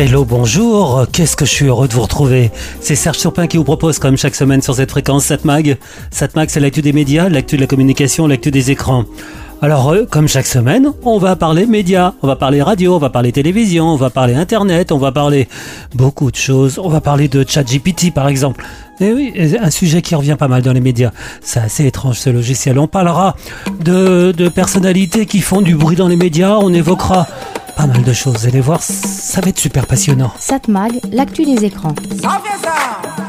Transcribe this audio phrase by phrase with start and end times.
[0.00, 2.52] Hello, bonjour, qu'est-ce que je suis heureux de vous retrouver?
[2.80, 5.76] C'est Serge Surpin qui vous propose comme chaque semaine sur cette fréquence Satmag.
[6.12, 9.06] Satmag c'est l'actu des médias, l'actu de la communication, l'actu des écrans.
[9.60, 13.10] Alors, euh, comme chaque semaine, on va parler médias, on va parler radio, on va
[13.10, 15.48] parler télévision, on va parler internet, on va parler
[15.96, 16.78] beaucoup de choses.
[16.78, 18.64] On va parler de ChatGPT par exemple.
[19.00, 21.10] Et oui, un sujet qui revient pas mal dans les médias.
[21.40, 22.78] C'est assez étrange ce logiciel.
[22.78, 23.34] On parlera
[23.80, 26.56] de, de personnalités qui font du bruit dans les médias.
[26.60, 27.26] On évoquera
[27.78, 28.44] pas mal de choses.
[28.48, 30.32] Allez voir, ça va être super passionnant.
[30.40, 31.94] Satmag, l'actu des écrans.
[32.24, 33.27] Mas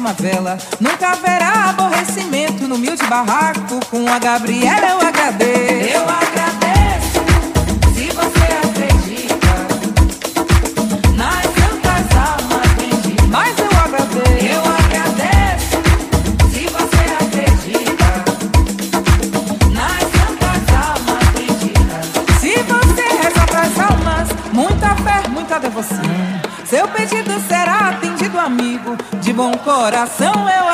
[0.00, 0.58] uma vela.
[0.80, 3.78] Nunca haverá aborrecimento no humilde barraco.
[3.90, 5.94] Com a Gabriela eu agradeço.
[5.94, 6.08] Eu
[29.40, 30.69] bom coração eu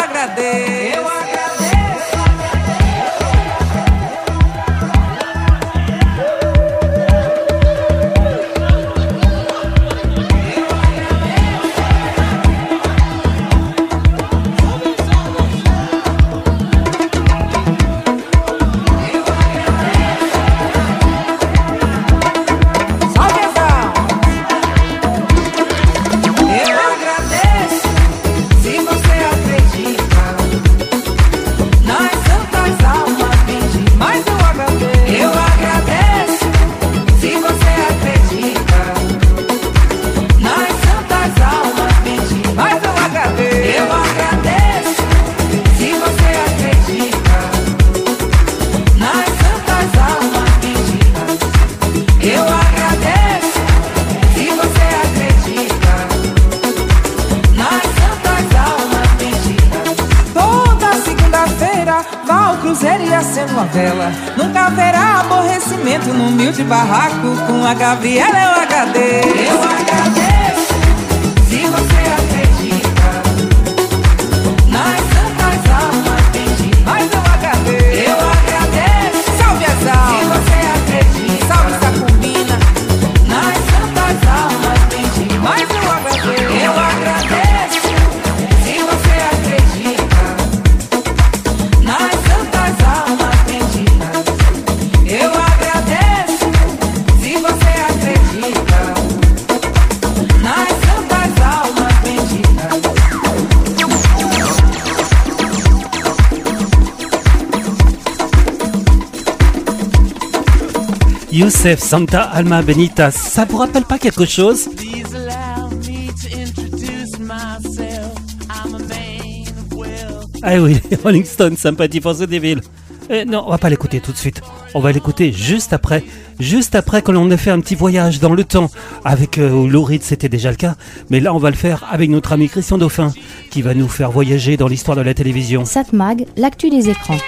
[111.47, 114.69] Youssef Santa Alma Benita, ça vous rappelle pas quelque chose?
[114.77, 118.17] Please allow me to introduce myself.
[118.51, 120.27] I'm a man of wealth.
[120.43, 122.63] Ah oui, Rolling Stone, sympathie pour ce débile.
[123.11, 124.41] Eh, non, on va pas l'écouter tout de suite.
[124.75, 126.03] On va l'écouter juste après,
[126.41, 128.69] juste après que l'on ait fait un petit voyage dans le temps.
[129.05, 130.75] Avec euh, Lou Reed, c'était déjà le cas,
[131.11, 133.13] mais là on va le faire avec notre ami Christian Dauphin,
[133.53, 135.65] qui va nous faire voyager dans l'histoire de la télévision.
[135.65, 137.19] Satmag, l'actu des écrans.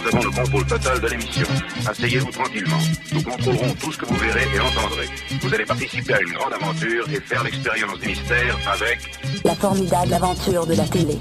[0.00, 1.46] Nous avons le contrôle total de l'émission.
[1.86, 2.78] Asseyez-vous tranquillement.
[3.12, 5.08] Nous contrôlerons tout ce que vous verrez et entendrez.
[5.40, 8.98] Vous allez participer à une grande aventure et faire l'expérience du mystère avec
[9.44, 11.18] La formidable aventure de la télé.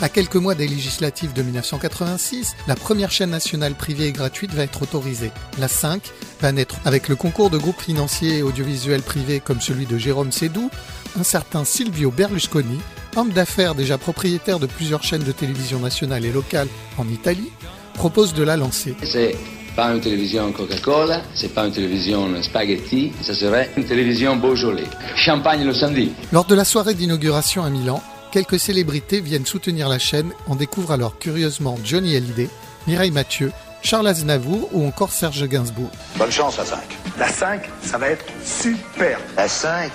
[0.00, 4.62] À quelques mois des législatives de 1986, la première chaîne nationale privée et gratuite va
[4.62, 5.32] être autorisée.
[5.58, 6.02] La 5
[6.40, 10.30] va naître avec le concours de groupes financiers et audiovisuels privés comme celui de Jérôme
[10.30, 10.70] Sédou
[11.18, 12.78] un certain Silvio Berlusconi,
[13.16, 17.50] homme d'affaires déjà propriétaire de plusieurs chaînes de télévision nationales et locales en Italie,
[17.94, 18.96] propose de la lancer.
[19.02, 19.36] C'est
[19.74, 24.88] pas une télévision Coca-Cola, c'est pas une télévision spaghetti, ça serait une télévision Beaujolais.
[25.16, 26.12] Champagne le samedi.
[26.32, 28.02] Lors de la soirée d'inauguration à Milan,
[28.32, 30.32] quelques célébrités viennent soutenir la chaîne.
[30.48, 32.48] On découvre alors curieusement Johnny Hallyday,
[32.86, 33.52] Mireille Mathieu,
[33.82, 35.90] Charles Aznavour ou encore Serge Gainsbourg.
[36.16, 36.80] Bonne chance à 5.
[37.18, 39.18] La 5, ça va être super.
[39.36, 39.90] La 5,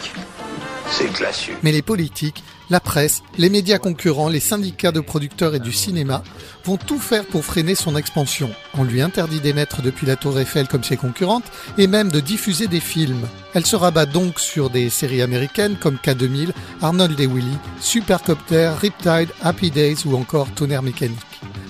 [0.92, 1.56] c'est classieux.
[1.64, 6.24] Mais les politiques, la presse, les médias concurrents, les syndicats de producteurs et du cinéma
[6.66, 8.50] vont tout faire pour freiner son expansion.
[8.78, 12.68] On lui interdit d'émettre depuis la Tour Eiffel comme ses concurrentes et même de diffuser
[12.68, 13.28] des films.
[13.54, 16.52] Elle se rabat donc sur des séries américaines comme K2000,
[16.82, 21.20] Arnold et Willy, Supercopter, Riptide, Happy Days ou encore Tonnerre mécanique.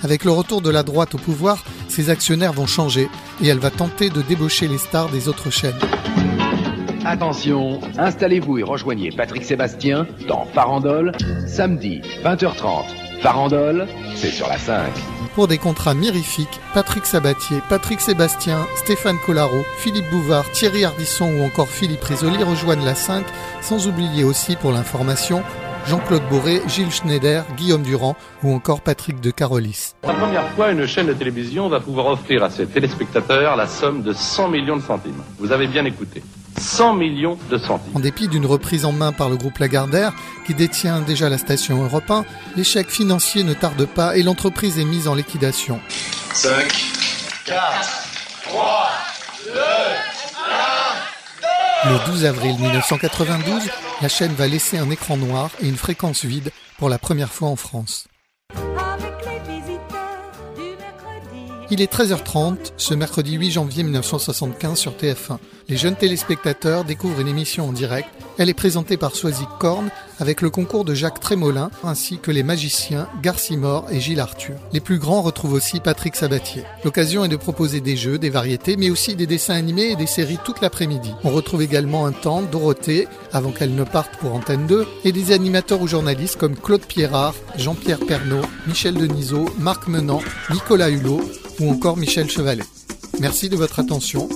[0.03, 3.09] Avec le retour de la droite au pouvoir, ses actionnaires vont changer
[3.41, 5.79] et elle va tenter de débaucher les stars des autres chaînes.
[7.05, 11.11] Attention, installez-vous et rejoignez Patrick Sébastien dans Farandole,
[11.47, 12.85] samedi 20h30.
[13.21, 14.89] Farandole, c'est sur la 5.
[15.35, 21.43] Pour des contrats mirifiques, Patrick Sabatier, Patrick Sébastien, Stéphane Collaro, Philippe Bouvard, Thierry Ardisson ou
[21.43, 23.25] encore Philippe Risoli rejoignent la 5,
[23.61, 25.43] sans oublier aussi pour l'information
[25.85, 29.95] Jean-Claude Boré, Gilles Schneider, Guillaume Durand ou encore Patrick de Carolis.
[30.03, 34.03] La première fois, une chaîne de télévision va pouvoir offrir à ses téléspectateurs la somme
[34.03, 35.21] de 100 millions de centimes.
[35.37, 36.23] Vous avez bien écouté.
[36.57, 37.95] 100 millions de centimes.
[37.95, 40.13] En dépit d'une reprise en main par le groupe Lagardère,
[40.45, 44.85] qui détient déjà la station Europe 1, l'échec financier ne tarde pas et l'entreprise est
[44.85, 45.79] mise en liquidation.
[46.33, 46.51] 5,
[47.45, 47.59] 4,
[48.43, 48.89] 3,
[49.45, 49.51] 2,
[51.85, 51.91] 1.
[51.91, 53.63] Le 12 avril 1992,
[54.01, 57.49] la chaîne va laisser un écran noir et une fréquence vide pour la première fois
[57.49, 58.07] en France.
[61.69, 65.39] Il est 13h30 ce mercredi 8 janvier 1975 sur TF1.
[65.69, 68.09] Les jeunes téléspectateurs découvrent une émission en direct.
[68.37, 69.89] Elle est présentée par Soisy Korn
[70.19, 74.55] avec le concours de Jacques Trémolin ainsi que les magiciens Garcimore et Gilles Arthur.
[74.73, 76.63] Les plus grands retrouvent aussi Patrick Sabatier.
[76.83, 80.07] L'occasion est de proposer des jeux, des variétés, mais aussi des dessins animés et des
[80.07, 81.13] séries toute l'après-midi.
[81.23, 85.31] On retrouve également un temps Dorothée avant qu'elle ne parte pour Antenne 2 et des
[85.31, 90.21] animateurs ou journalistes comme Claude Pierrard, Jean-Pierre Pernaud, Michel Denisot, Marc Menant,
[90.51, 91.21] Nicolas Hulot
[91.59, 92.63] ou encore Michel Chevalet.
[93.19, 94.27] Merci de votre attention.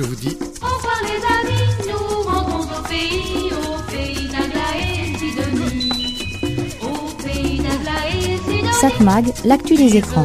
[0.00, 5.18] Je vous dis Au revoir les amis, nous rentrons au pays, au pays d'Agla et
[5.18, 6.38] Sidonie.
[6.80, 8.72] Au pays d'Agla et Sidonie.
[8.72, 10.24] Satmag, l'actu des écrans.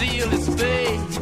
[0.00, 1.19] And sealed his face.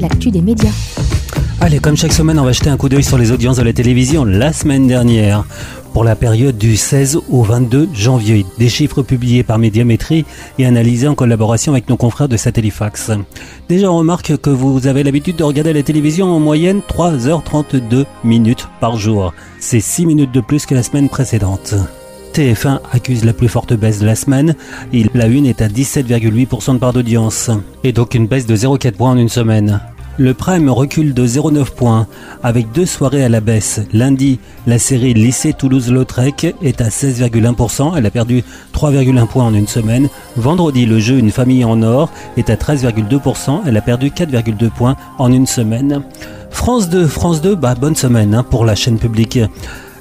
[0.00, 0.70] L'actu des médias.
[1.60, 3.74] Allez, comme chaque semaine, on va jeter un coup d'œil sur les audiences de la
[3.74, 5.44] télévision la semaine dernière.
[5.92, 8.46] pour la période du 16 au 22 janvier.
[8.58, 10.24] Des chiffres publiés par Médiamétrie
[10.58, 13.10] et analysés en collaboration avec nos confrères de Satellifax.
[13.68, 18.68] Déjà, on remarque que vous avez l'habitude de regarder la télévision en moyenne 3h32 minutes
[18.80, 19.34] par jour.
[19.58, 21.74] C'est 6 minutes de plus que la semaine précédente.
[22.32, 24.54] TF1 accuse la plus forte baisse de la semaine.
[25.14, 27.50] La une est à 17,8% de part d'audience.
[27.84, 29.80] Et donc une baisse de 0,4 points en une semaine.
[30.18, 32.06] Le prime recule de 0,9 points
[32.42, 33.80] avec deux soirées à la baisse.
[33.92, 37.92] Lundi, la série Lycée Toulouse-Lautrec est à 16,1%.
[37.96, 38.44] Elle a perdu
[38.74, 40.08] 3,1 points en une semaine.
[40.36, 43.60] Vendredi, le jeu Une famille en or est à 13,2%.
[43.66, 46.02] Elle a perdu 4,2 points en une semaine.
[46.50, 49.38] France 2, France 2, bah bonne semaine hein, pour la chaîne publique.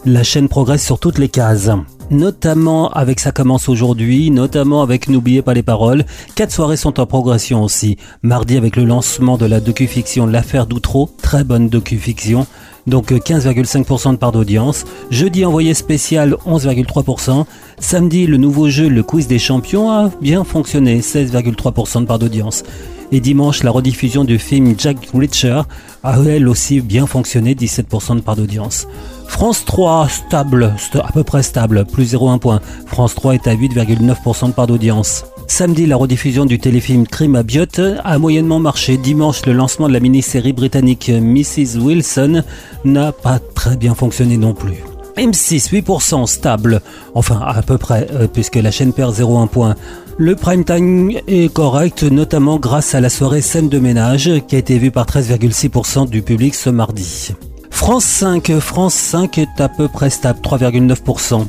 [0.05, 1.71] La chaîne progresse sur toutes les cases
[2.12, 6.06] notamment avec Ça commence aujourd'hui, notamment avec N'oubliez pas les paroles.
[6.36, 7.98] Quatre soirées sont en progression aussi.
[8.24, 12.48] Mardi avec le lancement de la docu-fiction L'affaire d'Outreau, très bonne docu-fiction.
[12.88, 14.86] Donc 15,5% de part d'audience.
[15.12, 17.46] Jeudi envoyé spécial 11,3%.
[17.80, 22.63] Samedi le nouveau jeu Le quiz des champions a bien fonctionné 16,3% de part d'audience.
[23.12, 25.62] Et dimanche, la rediffusion du film Jack Reacher
[26.04, 28.88] a elle aussi bien fonctionné, 17% de part d'audience.
[29.28, 32.62] France 3, stable, à peu près stable, plus 0,1 point.
[32.86, 35.25] France 3 est à 8,9% de part d'audience.
[35.48, 37.66] Samedi, la rediffusion du téléfilm Crime à Biot
[38.04, 38.98] a moyennement marché.
[38.98, 41.80] Dimanche, le lancement de la mini-série britannique Mrs.
[41.80, 42.44] Wilson
[42.86, 44.84] n'a pas très bien fonctionné non plus.
[45.19, 46.81] M6, 8% stable,
[47.13, 49.75] enfin à peu près, euh, puisque la chaîne perd 0,1 point.
[50.17, 54.59] Le prime time est correct, notamment grâce à la soirée scène de ménage qui a
[54.59, 57.33] été vue par 13,6% du public ce mardi.
[57.69, 61.45] France 5, France 5 est à peu près stable, 3,9%.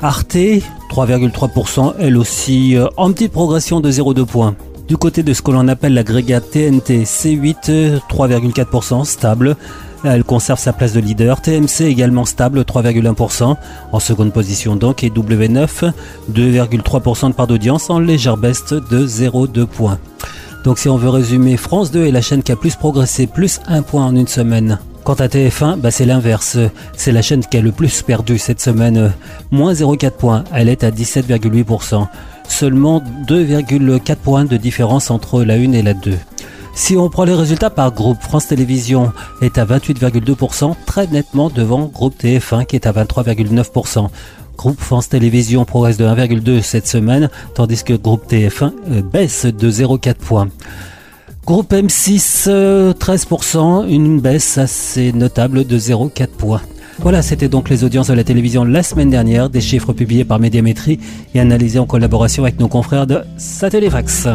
[0.00, 0.36] Arte,
[0.90, 4.54] 3,3%, elle aussi euh, en petite progression de 0,2 points.
[4.88, 9.56] Du côté de ce que l'on appelle l'agrégat TNT, C8, 3,4%, stable.
[10.04, 11.40] Elle conserve sa place de leader.
[11.40, 13.56] TMC également stable, 3,1%.
[13.92, 15.02] En seconde position donc.
[15.02, 15.92] Et W9,
[16.32, 19.98] 2,3% de part d'audience en légère baisse de 0,2 points.
[20.64, 23.60] Donc si on veut résumer, France 2 est la chaîne qui a plus progressé, plus
[23.66, 24.78] 1 point en une semaine.
[25.04, 26.58] Quant à TF1, bah c'est l'inverse.
[26.94, 29.12] C'est la chaîne qui a le plus perdu cette semaine.
[29.50, 30.44] Moins 0,4 points.
[30.52, 32.06] Elle est à 17,8%.
[32.46, 36.12] Seulement 2,4 points de différence entre la 1 et la 2.
[36.78, 41.86] Si on prend les résultats par groupe, France Télévisions est à 28,2%, très nettement devant
[41.86, 44.06] groupe TF1 qui est à 23,9%.
[44.56, 49.70] Groupe France Télévisions progresse de 1,2 cette semaine, tandis que groupe TF1 euh, baisse de
[49.70, 50.48] 0,4 points.
[51.44, 56.62] Groupe M6, euh, 13%, une baisse assez notable de 0,4 points.
[57.00, 60.38] Voilà, c'était donc les audiences de la télévision la semaine dernière, des chiffres publiés par
[60.38, 61.00] Médiamétrie
[61.34, 64.28] et analysés en collaboration avec nos confrères de Satellifax.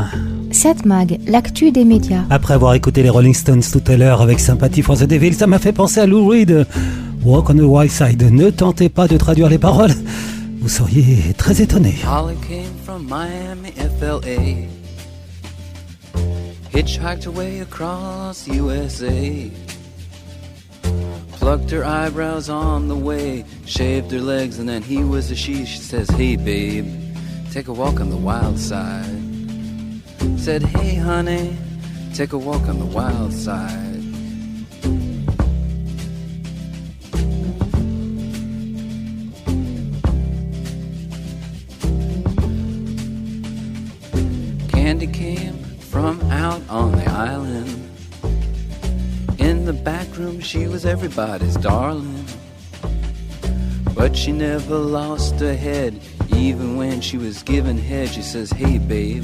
[0.54, 2.24] 7 Mag, l'actu des médias.
[2.30, 5.48] Après avoir écouté les Rolling Stones tout à l'heure avec sympathie for the Devil, ça
[5.48, 6.68] m'a fait penser à Lou Reed.
[7.24, 8.22] Walk on the Wild Side.
[8.32, 9.94] Ne tentez pas de traduire les paroles,
[10.60, 11.96] vous seriez très étonné.
[12.06, 14.68] Holly came from Miami, FLA.
[16.72, 19.50] Hitchhiked her way across USA.
[21.40, 23.44] Plucked her eyebrows on the way.
[23.66, 25.66] Shaved her legs, and then he was a she.
[25.66, 26.86] She says, Hey, babe,
[27.52, 29.33] take a walk on the wild side.
[30.38, 31.58] Said, Hey, honey,
[32.14, 33.94] take a walk on the wild side.
[44.70, 47.90] Candy came from out on the island.
[49.40, 52.26] In the back room, she was everybody's darling.
[53.96, 56.00] But she never lost her head,
[56.36, 58.10] even when she was given head.
[58.10, 59.24] She says, Hey, babe,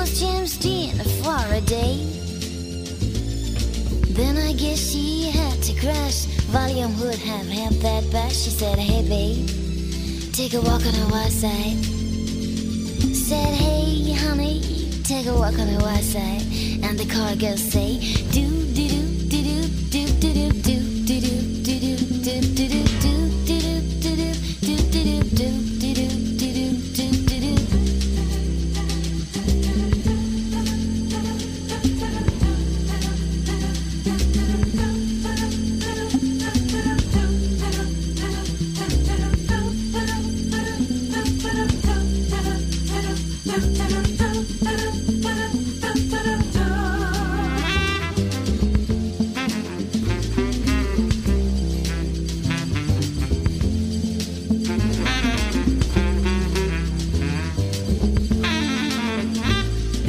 [0.00, 2.06] was James Dean for a day.
[4.16, 6.24] Then I guess she had to crash.
[6.56, 8.36] Volume would have helped that bash.
[8.44, 9.46] She said, Hey babe,
[10.32, 11.76] take a walk on the white side.
[13.14, 14.62] Said, Hey honey,
[15.04, 16.44] take a walk on the white side.
[16.82, 18.00] And the car girls say,
[18.32, 18.59] do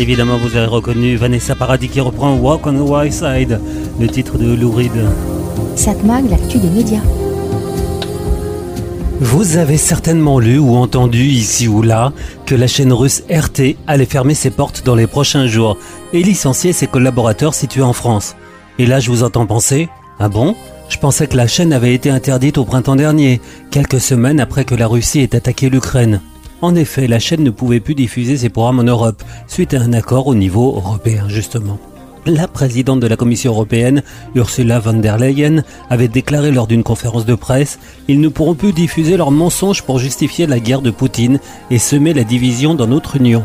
[0.01, 3.62] Évidemment, vous avez reconnu Vanessa Paradis qui reprend Walk on the White Side,
[4.00, 4.91] le titre de Lou Reed.
[5.75, 7.03] Satmag, l'actu des médias.
[9.20, 12.13] Vous avez certainement lu ou entendu ici ou là
[12.48, 15.77] que la chaîne russe RT allait fermer ses portes dans les prochains jours
[16.13, 18.36] et licencier ses collaborateurs situés en France.
[18.79, 20.55] Et là, je vous entends penser, ah bon?
[20.89, 23.39] Je pensais que la chaîne avait été interdite au printemps dernier,
[23.70, 26.22] quelques semaines après que la Russie ait attaqué l'Ukraine.
[26.61, 29.93] En effet, la chaîne ne pouvait plus diffuser ses programmes en Europe, suite à un
[29.93, 31.79] accord au niveau européen justement.
[32.27, 34.03] La présidente de la Commission européenne,
[34.35, 38.73] Ursula von der Leyen, avait déclaré lors d'une conférence de presse Ils ne pourront plus
[38.73, 41.39] diffuser leurs mensonges pour justifier la guerre de Poutine
[41.71, 43.43] et semer la division dans notre Union.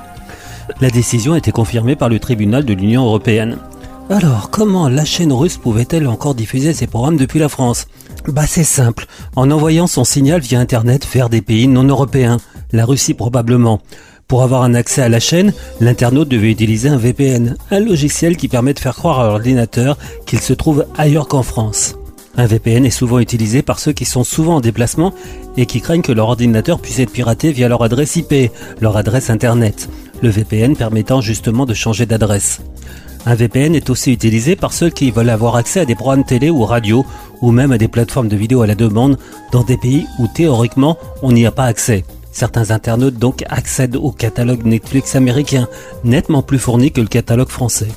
[0.83, 3.57] La décision a été confirmée par le tribunal de l'Union européenne.
[4.11, 7.89] Alors, comment la chaîne russe pouvait-elle encore diffuser ses programmes depuis la France?
[8.29, 12.39] Bah c'est simple, en envoyant son signal via Internet vers des pays non européens,
[12.73, 13.81] la Russie probablement.
[14.27, 18.49] Pour avoir un accès à la chaîne, l'internaute devait utiliser un VPN, un logiciel qui
[18.49, 21.95] permet de faire croire à l'ordinateur qu'il se trouve ailleurs qu'en France.
[22.37, 25.15] Un VPN est souvent utilisé par ceux qui sont souvent en déplacement
[25.57, 29.31] et qui craignent que leur ordinateur puisse être piraté via leur adresse IP, leur adresse
[29.31, 29.89] Internet,
[30.21, 32.61] le VPN permettant justement de changer d'adresse.
[33.29, 36.49] Un VPN est aussi utilisé par ceux qui veulent avoir accès à des programmes télé
[36.49, 37.05] ou radio
[37.43, 39.19] ou même à des plateformes de vidéo à la demande
[39.51, 42.05] dans des pays où théoriquement on n'y a pas accès.
[42.31, 45.67] Certains internautes donc accèdent au catalogue Netflix américain,
[46.05, 47.89] nettement plus fourni que le catalogue français.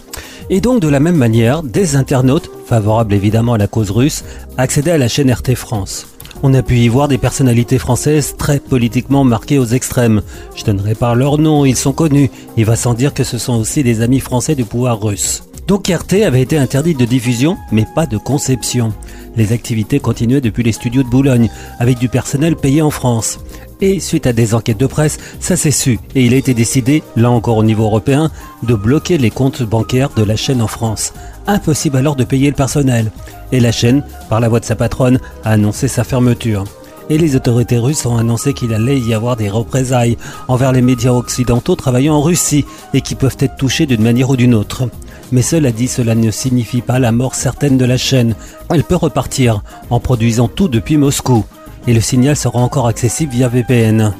[0.50, 4.24] Et donc de la même manière, des internautes, favorables évidemment à la cause russe,
[4.58, 6.08] accédaient à la chaîne RT France.
[6.41, 10.21] On a pu y voir des personnalités françaises très politiquement marquées aux extrêmes.
[10.56, 12.32] Je donnerai pas leur nom, ils sont connus.
[12.56, 15.43] Il va sans dire que ce sont aussi des amis français du pouvoir russe.
[15.67, 18.93] Donc RT avait été interdite de diffusion, mais pas de conception.
[19.36, 23.39] Les activités continuaient depuis les studios de Boulogne, avec du personnel payé en France.
[23.82, 27.02] Et suite à des enquêtes de presse, ça s'est su et il a été décidé,
[27.15, 28.30] là encore au niveau européen,
[28.63, 31.13] de bloquer les comptes bancaires de la chaîne en France.
[31.48, 33.10] Impossible alors de payer le personnel.
[33.54, 36.65] Et la chaîne, par la voix de sa patronne, a annoncé sa fermeture.
[37.10, 40.18] Et les autorités russes ont annoncé qu'il allait y avoir des représailles
[40.50, 44.36] envers les médias occidentaux travaillant en Russie et qui peuvent être touchés d'une manière ou
[44.36, 44.89] d'une autre.
[45.32, 48.36] Mais cela dit, cela ne signifie pas la mort certaine de la chaîne.
[48.70, 51.46] Elle peut repartir en produisant tout depuis Moscou
[51.88, 54.13] et le signal sera encore accessible via VPN.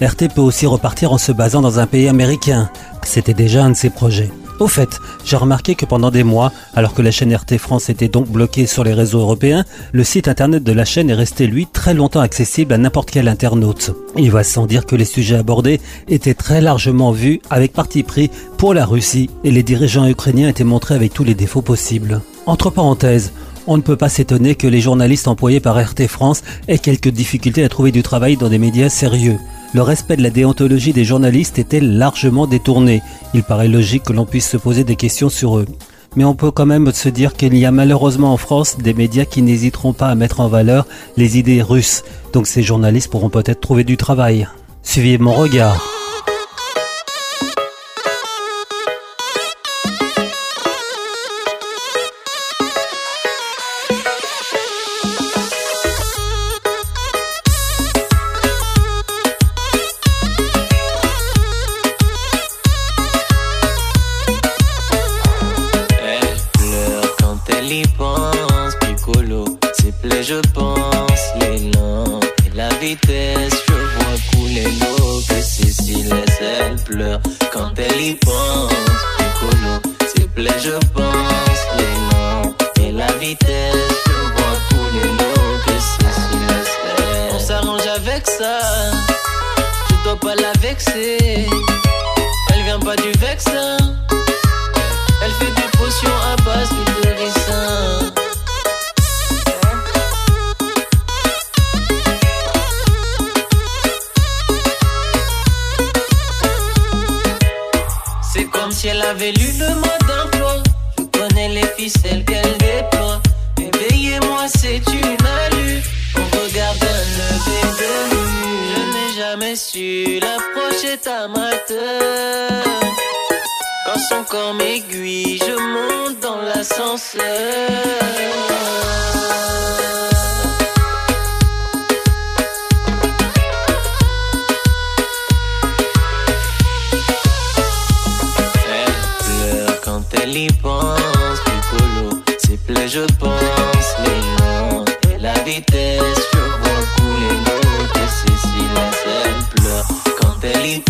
[0.00, 2.70] RT peut aussi repartir en se basant dans un pays américain.
[3.02, 4.30] C'était déjà un de ses projets.
[4.58, 8.08] Au fait, j'ai remarqué que pendant des mois, alors que la chaîne RT France était
[8.08, 11.66] donc bloquée sur les réseaux européens, le site internet de la chaîne est resté lui
[11.66, 13.92] très longtemps accessible à n'importe quel internaute.
[14.16, 18.30] Il va sans dire que les sujets abordés étaient très largement vus avec parti pris
[18.56, 22.22] pour la Russie et les dirigeants ukrainiens étaient montrés avec tous les défauts possibles.
[22.46, 23.32] Entre parenthèses,
[23.66, 27.64] on ne peut pas s'étonner que les journalistes employés par RT France aient quelques difficultés
[27.64, 29.38] à trouver du travail dans des médias sérieux.
[29.74, 33.02] Le respect de la déontologie des journalistes était largement détourné?
[33.34, 35.66] Il paraît logique que l'on puisse se poser des questions sur eux.
[36.14, 39.26] Mais on peut quand même se dire qu'il y a malheureusement en France des médias
[39.26, 42.04] qui n'hésiteront pas à mettre en valeur les idées russes.
[42.32, 44.48] Donc ces journalistes pourront peut-être trouver du travail.
[44.82, 45.95] Suivez mon regard.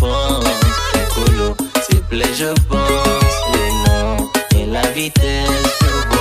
[0.07, 0.45] Pense,
[0.92, 1.57] Piccolo.
[1.88, 6.16] Ses plaies, je pense, les noms et la vitesse.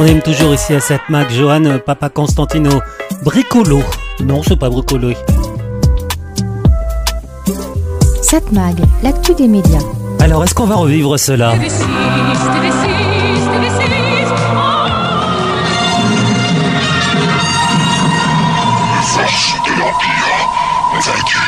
[0.00, 2.70] On aime toujours ici à cette Mac, Johan, euh, Papa Constantino,
[3.24, 3.80] Bricolo.
[4.20, 5.12] Non, c'est pas Bricolo.
[8.22, 9.80] Satmag, l'actu des médias.
[10.20, 11.54] Alors, est-ce qu'on va revivre cela?
[11.56, 11.68] Les
[19.02, 20.28] forces de l'Empire
[21.04, 21.47] vaincues.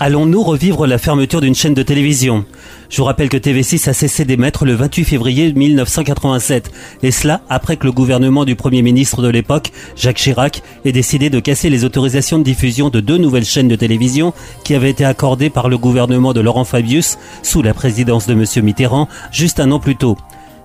[0.00, 2.44] Allons-nous revivre la fermeture d'une chaîne de télévision?
[2.88, 6.70] Je vous rappelle que TV6 a cessé d'émettre le 28 février 1987,
[7.02, 11.30] et cela après que le gouvernement du Premier ministre de l'époque, Jacques Chirac, ait décidé
[11.30, 14.32] de casser les autorisations de diffusion de deux nouvelles chaînes de télévision
[14.62, 18.44] qui avaient été accordées par le gouvernement de Laurent Fabius sous la présidence de M.
[18.64, 20.16] Mitterrand juste un an plus tôt.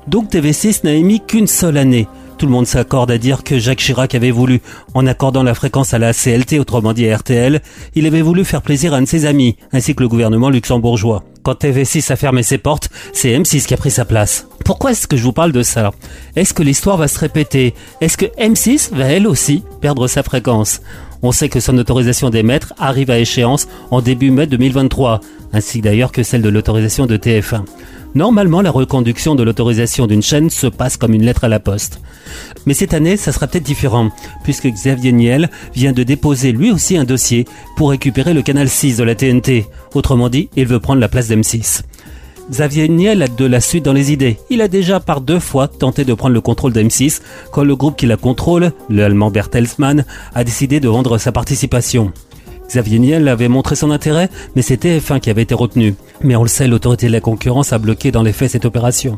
[0.08, 2.08] Donc TV6 n'a émis qu'une seule année.
[2.38, 4.62] Tout le monde s'accorde à dire que Jacques Chirac avait voulu,
[4.93, 7.62] en accordant la fréquence à la CLT, autrement dit à RTL,
[7.96, 11.24] il avait voulu faire plaisir à un de ses amis, ainsi que le gouvernement luxembourgeois.
[11.43, 14.48] Quand TV6 a fermé ses portes, c'est M6 qui a pris sa place.
[14.65, 15.91] Pourquoi est-ce que je vous parle de ça?
[16.36, 17.74] Est-ce que l'histoire va se répéter?
[18.02, 20.82] Est-ce que M6 va elle aussi perdre sa fréquence?
[21.22, 25.22] On sait que son autorisation d'émettre arrive à échéance en début mai 2023,
[25.54, 27.63] ainsi d'ailleurs que celle de l'autorisation de TF1.
[28.15, 32.00] Normalement, la reconduction de l'autorisation d'une chaîne se passe comme une lettre à la poste.
[32.65, 34.10] Mais cette année, ça sera peut-être différent,
[34.43, 38.98] puisque Xavier Niel vient de déposer lui aussi un dossier pour récupérer le canal 6
[38.98, 39.65] de la TNT.
[39.93, 41.84] Autrement dit, il veut prendre la place d'M6.
[42.50, 44.38] Xavier Niel a de la suite dans les idées.
[44.50, 47.96] Il a déjà par deux fois tenté de prendre le contrôle d'M6 quand le groupe
[47.96, 52.12] qui la contrôle, le allemand Bertelsmann, a décidé de vendre sa participation.
[52.67, 55.96] Xavier Niel avait montré son intérêt, mais c'est TF1 qui avait été retenu.
[56.22, 59.17] Mais on le sait, l'autorité de la concurrence a bloqué dans les faits cette opération.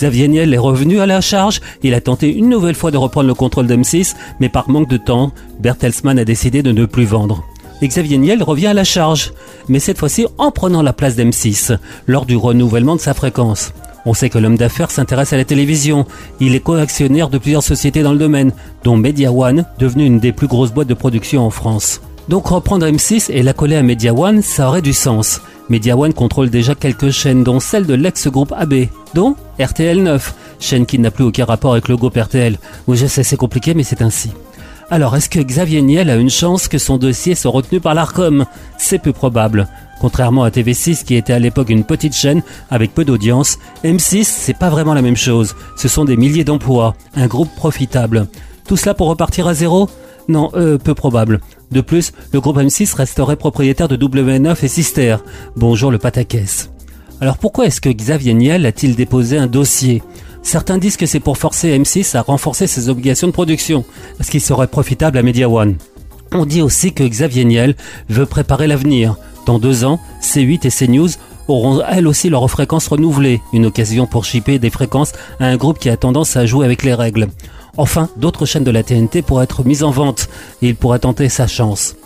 [0.00, 3.26] Xavier Niel est revenu à la charge, il a tenté une nouvelle fois de reprendre
[3.28, 7.44] le contrôle d'M6, mais par manque de temps, Bertelsmann a décidé de ne plus vendre.
[7.82, 9.34] Xavier Niel revient à la charge,
[9.68, 13.74] mais cette fois-ci en prenant la place d'M6, lors du renouvellement de sa fréquence.
[14.06, 16.06] On sait que l'homme d'affaires s'intéresse à la télévision.
[16.40, 18.52] Il est co-actionnaire de plusieurs sociétés dans le domaine,
[18.84, 22.00] dont Media One, devenue une des plus grosses boîtes de production en France.
[22.28, 25.40] Donc reprendre M6 et la coller à Media One, ça aurait du sens.
[25.68, 30.86] Media One contrôle déjà quelques chaînes, dont celle de l'ex-groupe AB, dont RTL 9, chaîne
[30.86, 32.58] qui n'a plus aucun rapport avec le groupe RTL.
[32.86, 34.30] Oui, je sais, c'est compliqué, mais c'est ainsi.
[34.90, 38.44] Alors, est-ce que Xavier Niel a une chance que son dossier soit retenu par l'ARCOM?
[38.76, 39.68] C'est peu probable.
[40.00, 44.58] Contrairement à TV6 qui était à l'époque une petite chaîne avec peu d'audience, M6 c'est
[44.58, 45.54] pas vraiment la même chose.
[45.76, 48.26] Ce sont des milliers d'emplois, un groupe profitable.
[48.66, 49.88] Tout cela pour repartir à zéro?
[50.28, 51.40] Non, euh, peu probable.
[51.70, 55.16] De plus, le groupe M6 resterait propriétaire de W9 et Sister.
[55.56, 56.70] Bonjour le pataquès.
[57.20, 60.02] Alors pourquoi est-ce que Xavier Niel a-t-il déposé un dossier?
[60.42, 63.84] Certains disent que c'est pour forcer M6 à renforcer ses obligations de production,
[64.16, 65.76] parce qu'il serait profitable à Media One.
[66.32, 67.76] On dit aussi que Xavier Niel
[68.08, 69.16] veut préparer l'avenir.
[69.46, 71.10] Dans deux ans, C8 et CNews
[71.48, 75.78] auront elles aussi leurs fréquences renouvelées, une occasion pour chipper des fréquences à un groupe
[75.78, 77.28] qui a tendance à jouer avec les règles.
[77.76, 80.28] Enfin, d'autres chaînes de la TNT pourraient être mises en vente
[80.62, 81.96] et il pourrait tenter sa chance.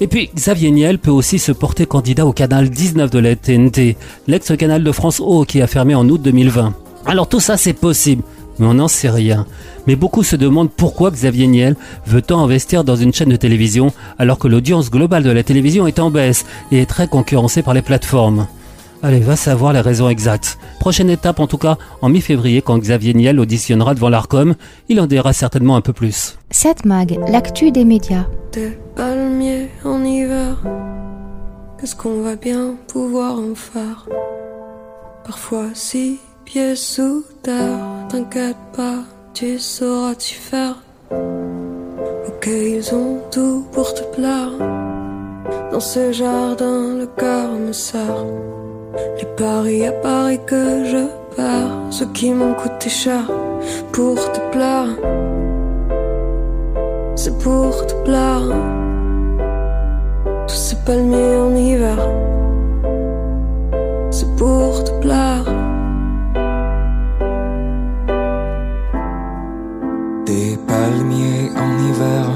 [0.00, 3.96] Et puis, Xavier Niel peut aussi se porter candidat au canal 19 de la TNT,
[4.28, 6.74] l'ex-canal de France O qui a fermé en août 2020.
[7.06, 8.22] Alors tout ça c'est possible,
[8.58, 9.46] mais on n'en sait rien.
[9.86, 11.74] Mais beaucoup se demandent pourquoi Xavier Niel
[12.06, 15.86] veut tant investir dans une chaîne de télévision alors que l'audience globale de la télévision
[15.86, 18.46] est en baisse et est très concurrencée par les plateformes.
[19.00, 20.58] Allez, va savoir les raisons exactes.
[20.80, 24.54] Prochaine étape en tout cas, en mi-février, quand Xavier Niel auditionnera devant l'ARCOM,
[24.88, 26.36] il en dira certainement un peu plus.
[26.50, 28.26] 7 Mag, l'actu des médias.
[28.52, 30.56] Des palmiers en hiver,
[31.80, 34.08] qu'est-ce qu'on va bien pouvoir en faire
[35.24, 40.76] Parfois six pieds sous terre, t'inquiète pas, tu sauras t'y faire.
[41.12, 44.50] Ok, ils ont tout pour te plaire.
[45.70, 48.24] Dans ce jardin, le cœur me serre.
[49.18, 51.02] Les paris à Paris que je
[51.36, 53.22] perds, ceux qui m'ont coûté cher
[53.92, 54.88] pour te plaire.
[57.16, 58.48] C'est pour te plaire.
[60.46, 61.98] Tous ces palmiers en hiver,
[64.10, 65.44] c'est pour te plaire.
[70.26, 72.26] Des palmiers en hiver,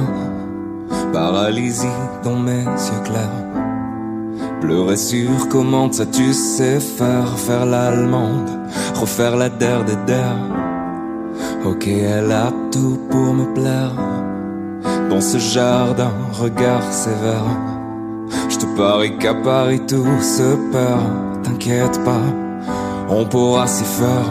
[1.12, 3.51] paralysie dans mes yeux clairs.
[4.62, 8.48] Pleurer sur comment ça tu sais faire, faire l'allemande,
[8.94, 10.36] refaire la der des der.
[11.64, 13.96] Ok, elle a tout pour me plaire.
[15.10, 17.50] Dans ce jardin, regard sévère.
[18.50, 21.42] Je te parie qu'à Paris tout se perd.
[21.42, 22.26] T'inquiète pas,
[23.08, 24.30] on pourra s'y faire.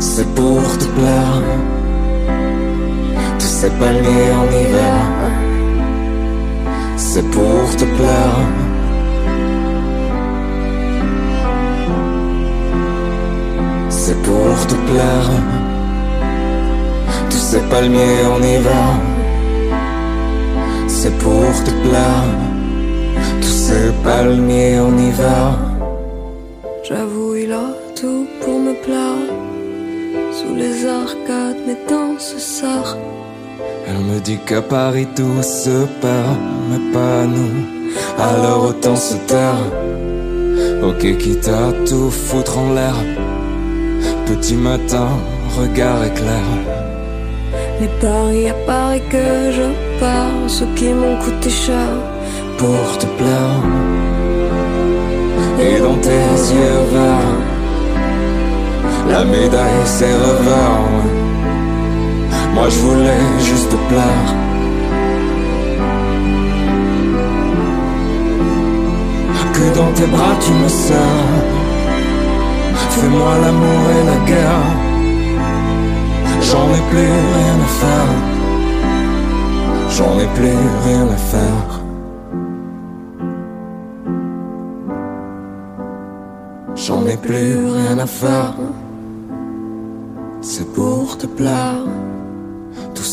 [0.00, 1.42] C'est pour te plaire.
[3.38, 5.17] Tous ces palmiers en hiver.
[7.00, 8.38] C'est pour te plaire.
[13.88, 15.30] C'est pour te plaire.
[17.30, 18.90] Tous ces palmiers en hiver.
[20.88, 22.30] C'est pour te plaire.
[23.42, 25.56] Tous ces palmiers en hiver.
[26.82, 29.24] J'avoue, il a tout pour me plaire.
[30.32, 32.38] Sous les arcades, mes dents se.
[33.86, 36.38] Elle me dit qu'à Paris tout se perd,
[36.70, 37.78] mais pas nous.
[38.18, 39.64] Alors autant se taire.
[40.82, 42.94] Ok, quitte à tout foutre en l'air.
[44.26, 45.08] Petit matin,
[45.58, 46.46] regard éclair.
[47.80, 49.62] Les paris à Paris que je
[50.00, 51.88] pars, ceux qui m'ont coûté cher
[52.58, 53.62] pour te plaire.
[55.60, 57.38] Et dans tes yeux verts,
[59.08, 61.17] la médaille c'est revers.
[62.54, 64.28] Moi je voulais juste te plaire.
[69.54, 71.58] Que dans tes bras tu me sers.
[72.90, 74.70] Fais-moi l'amour et la guerre.
[76.42, 78.12] J'en ai plus rien à faire.
[79.96, 81.68] J'en ai plus rien à faire.
[86.76, 88.54] J'en ai plus rien à faire.
[90.40, 91.84] C'est pour te plaire.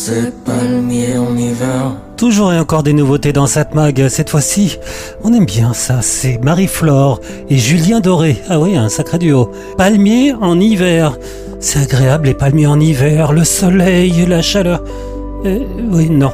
[0.05, 1.93] Ces palmiers en hiver.
[2.15, 4.07] Toujours et encore des nouveautés dans cette mag.
[4.07, 4.77] Cette fois-ci,
[5.23, 6.03] on aime bien ça.
[6.03, 8.39] C'est Marie-Flore et Julien Doré.
[8.47, 9.49] Ah oui, un sacré duo.
[9.79, 11.17] Palmiers en hiver.
[11.59, 14.83] C'est agréable les palmiers en hiver, le soleil, la chaleur.
[15.43, 16.33] Euh, oui, non.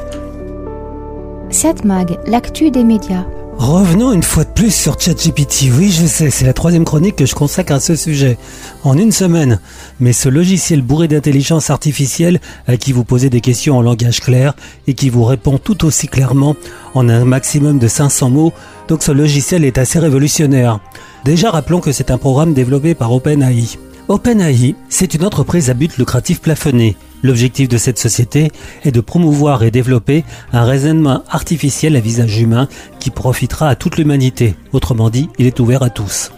[1.48, 3.24] 7 Mag, l'actu des médias.
[3.58, 5.70] Revenons une fois de plus sur ChatGPT.
[5.78, 8.36] Oui, je sais, c'est la troisième chronique que je consacre à ce sujet.
[8.82, 9.60] En une semaine.
[10.00, 14.54] Mais ce logiciel bourré d'intelligence artificielle à qui vous posez des questions en langage clair
[14.86, 16.56] et qui vous répond tout aussi clairement
[16.94, 18.52] en un maximum de 500 mots.
[18.88, 20.80] Donc ce logiciel est assez révolutionnaire.
[21.24, 23.78] Déjà, rappelons que c'est un programme développé par OpenAI.
[24.08, 26.96] OpenAI, c'est une entreprise à but lucratif plafonné.
[27.22, 28.50] L'objectif de cette société
[28.84, 33.96] est de promouvoir et développer un raisonnement artificiel à visage humain qui profitera à toute
[33.96, 34.56] l'humanité.
[34.72, 36.32] Autrement dit, il est ouvert à tous.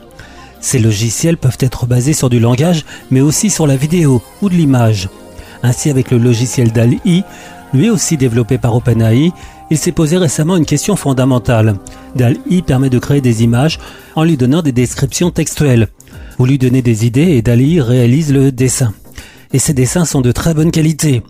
[0.60, 4.54] Ces logiciels peuvent être basés sur du langage, mais aussi sur la vidéo ou de
[4.54, 5.08] l'image.
[5.62, 7.22] Ainsi, avec le logiciel DAL-I,
[7.72, 9.32] lui aussi développé par OpenAI,
[9.70, 11.74] il s'est posé récemment une question fondamentale.
[12.16, 13.78] DAL-I permet de créer des images
[14.14, 15.88] en lui donnant des descriptions textuelles.
[16.38, 18.92] Vous lui donnez des idées et DAL-I réalise le dessin
[19.54, 21.22] et ces dessins sont de très bonne qualité.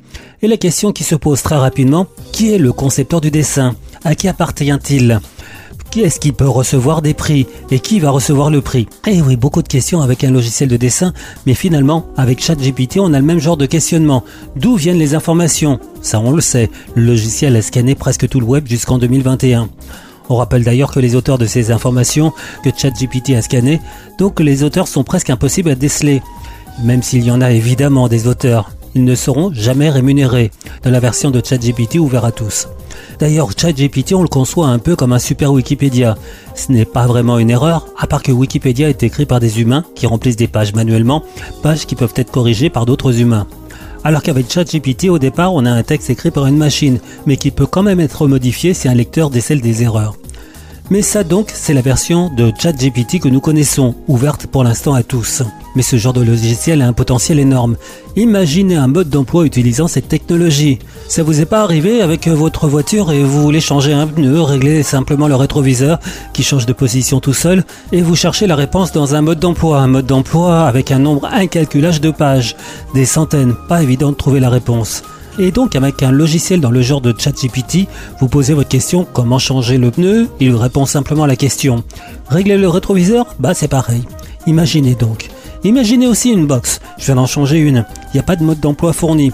[0.42, 3.76] Et la question qui se pose très rapidement, qui est le concepteur du dessin?
[4.02, 5.20] À qui appartient-il?
[5.90, 7.46] Qui est-ce qui peut recevoir des prix?
[7.70, 8.88] Et qui va recevoir le prix?
[9.06, 11.12] Eh oui, beaucoup de questions avec un logiciel de dessin,
[11.46, 14.24] mais finalement, avec ChatGPT, on a le même genre de questionnement.
[14.56, 15.78] D'où viennent les informations?
[16.00, 16.70] Ça, on le sait.
[16.94, 19.68] Le logiciel a scanné presque tout le web jusqu'en 2021.
[20.30, 22.32] On rappelle d'ailleurs que les auteurs de ces informations
[22.64, 23.82] que ChatGPT a scannées,
[24.18, 26.22] donc les auteurs sont presque impossibles à déceler
[26.82, 28.70] même s'il y en a évidemment des auteurs.
[28.96, 30.52] ils ne seront jamais rémunérés
[30.84, 32.68] dans la version de ChatGPT ouvert à tous.
[33.18, 36.16] D'ailleurs, ChatGPT, on le conçoit un peu comme un super Wikipédia.
[36.54, 39.84] Ce n'est pas vraiment une erreur, à part que Wikipédia est écrit par des humains
[39.96, 41.24] qui remplissent des pages manuellement,
[41.62, 43.46] pages qui peuvent être corrigées par d'autres humains.
[44.04, 47.50] Alors qu'avec ChatGPT, au départ, on a un texte écrit par une machine, mais qui
[47.50, 50.16] peut quand même être modifié si un lecteur décèle des erreurs.
[50.90, 55.02] Mais ça donc, c'est la version de ChatGPT que nous connaissons, ouverte pour l'instant à
[55.02, 55.42] tous.
[55.74, 57.76] Mais ce genre de logiciel a un potentiel énorme.
[58.16, 60.78] Imaginez un mode d'emploi utilisant cette technologie.
[61.08, 64.82] Ça vous est pas arrivé avec votre voiture et vous voulez changer un pneu, régler
[64.82, 66.00] simplement le rétroviseur
[66.34, 69.78] qui change de position tout seul et vous cherchez la réponse dans un mode d'emploi,
[69.78, 72.56] un mode d'emploi avec un nombre incalculable de pages,
[72.94, 75.02] des centaines, pas évident de trouver la réponse.
[75.38, 77.88] Et donc avec un logiciel dans le genre de ChatGPT,
[78.20, 80.28] vous posez votre question comment changer le pneu?
[80.38, 81.82] Il répond simplement à la question.
[82.28, 83.34] Régler le rétroviseur?
[83.40, 84.04] Bah c'est pareil.
[84.46, 85.30] Imaginez donc.
[85.64, 86.80] Imaginez aussi une box.
[86.98, 87.84] Je viens d'en changer une.
[88.12, 89.32] Il n'y a pas de mode d'emploi fourni.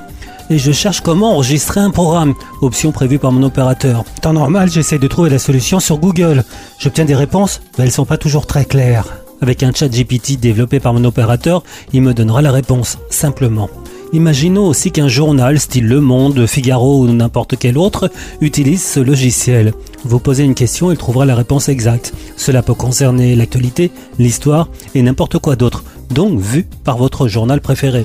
[0.48, 4.04] Et je cherche comment enregistrer un programme, option prévue par mon opérateur.
[4.22, 6.44] Temps normal, j'essaie de trouver la solution sur Google.
[6.78, 9.06] J'obtiens des réponses, mais elles sont pas toujours très claires.
[9.42, 13.70] Avec un chat GPT développé par mon opérateur, il me donnera la réponse, simplement.
[14.12, 19.72] Imaginons aussi qu'un journal, style Le Monde, Figaro ou n'importe quel autre, utilise ce logiciel.
[20.04, 22.12] Vous posez une question, il trouvera la réponse exacte.
[22.36, 28.04] Cela peut concerner l'actualité, l'histoire et n'importe quoi d'autre, donc vu par votre journal préféré.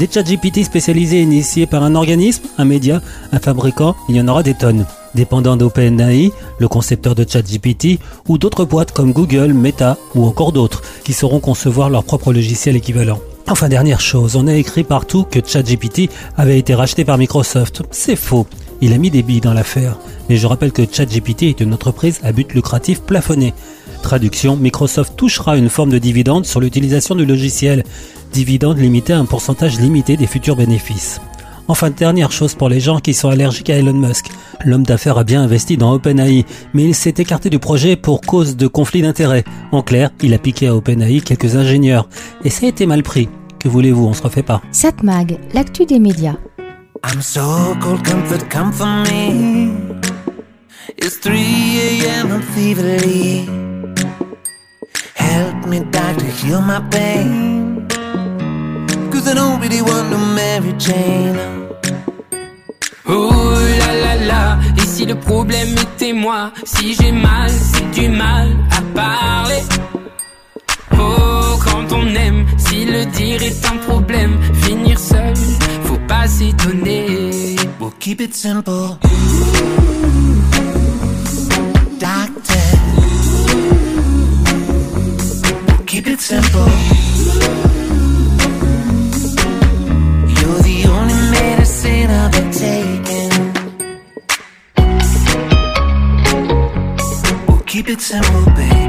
[0.00, 4.26] Des chats GPT spécialisés initiés par un organisme, un média, un fabricant, il y en
[4.26, 4.86] aura des tonnes.
[5.14, 10.82] Dépendant d'OpenAI, le concepteur de ChatGPT, ou d'autres boîtes comme Google, Meta ou encore d'autres,
[11.04, 13.20] qui sauront concevoir leur propre logiciel équivalent.
[13.46, 17.82] Enfin, dernière chose, on a écrit partout que ChatGPT avait été racheté par Microsoft.
[17.90, 18.46] C'est faux.
[18.80, 19.98] Il a mis des billes dans l'affaire.
[20.28, 23.52] Mais je rappelle que ChatGPT est une entreprise à but lucratif plafonné.
[24.02, 27.84] Traduction, Microsoft touchera une forme de dividende sur l'utilisation du logiciel.
[28.32, 31.20] Dividende limité à un pourcentage limité des futurs bénéfices.
[31.68, 34.26] Enfin, dernière chose pour les gens qui sont allergiques à Elon Musk.
[34.64, 38.56] L'homme d'affaires a bien investi dans OpenAI, mais il s'est écarté du projet pour cause
[38.56, 39.44] de conflit d'intérêts.
[39.72, 42.08] En clair, il a piqué à OpenAI quelques ingénieurs.
[42.44, 43.28] Et ça a été mal pris.
[43.58, 44.60] Que voulez-vous, on se refait pas.
[44.72, 46.36] Satmag, l'actu des médias.
[47.02, 49.70] I'm so cold, comfort, come for me.
[50.98, 52.32] It's 3 a.m.
[52.32, 53.46] I'm feverly.
[55.14, 57.63] Help me, doctor, heal my pain.
[59.26, 61.36] I don't really want to marry Jane.
[63.06, 68.08] Oh là là là, et si le problème était moi Si j'ai mal, c'est du
[68.08, 69.62] mal à parler
[70.92, 75.34] Oh, quand on aime, si le dire est un problème Finir seul,
[75.84, 78.98] faut pas s'étonner We'll keep it simple.
[81.98, 82.56] Doctor.
[85.66, 86.70] We'll keep it simple.
[91.64, 92.10] Medicine
[98.10, 98.84] I've been.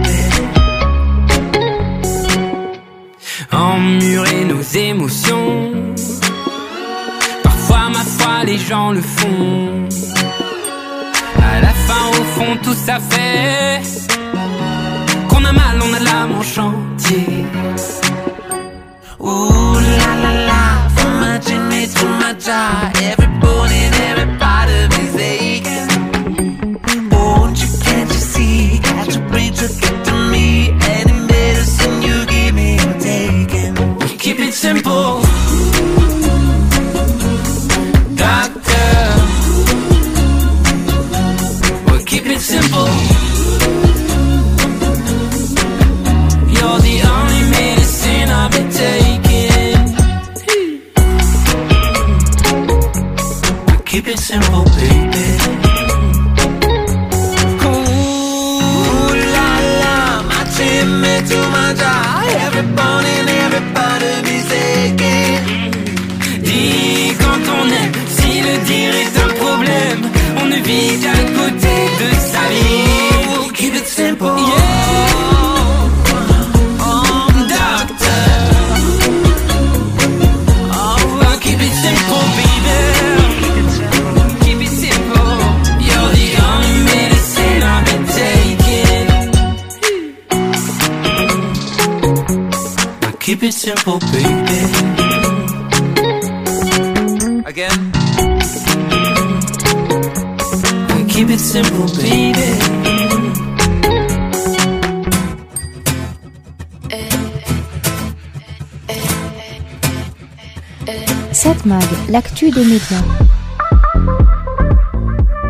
[3.52, 5.72] Emmurer nos émotions.
[7.44, 9.88] Parfois ma foi les gens le font.
[11.52, 13.82] À la fin au fond tout ça fait
[15.30, 17.46] Qu'on a mal, on a l'âme en chantier.
[19.20, 20.55] Ooh la la la,
[21.36, 25.90] my Jimmy to my jaw, every bone and every part of me's aching.
[27.10, 28.80] Won't you, can't you see?
[28.80, 30.70] Got to breathe to get to me.
[30.98, 34.18] Any medicine you give me, I'm taking.
[34.18, 35.25] Keep it simple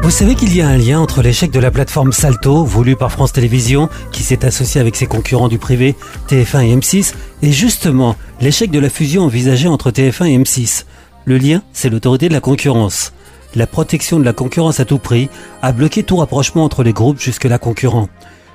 [0.02, 3.12] Vous savez qu'il y a un lien entre l'échec de la plateforme Salto, voulue par
[3.12, 5.96] France Télévisions, qui s'est associée avec ses concurrents du privé,
[6.30, 10.86] TF1 et M6, et justement l'échec de la fusion envisagée entre TF1 et M6.
[11.26, 13.12] Le lien, c'est l'autorité de la concurrence.
[13.56, 15.28] La protection de la concurrence à tout prix
[15.62, 18.08] a bloqué tout rapprochement entre les groupes jusque-là concurrents.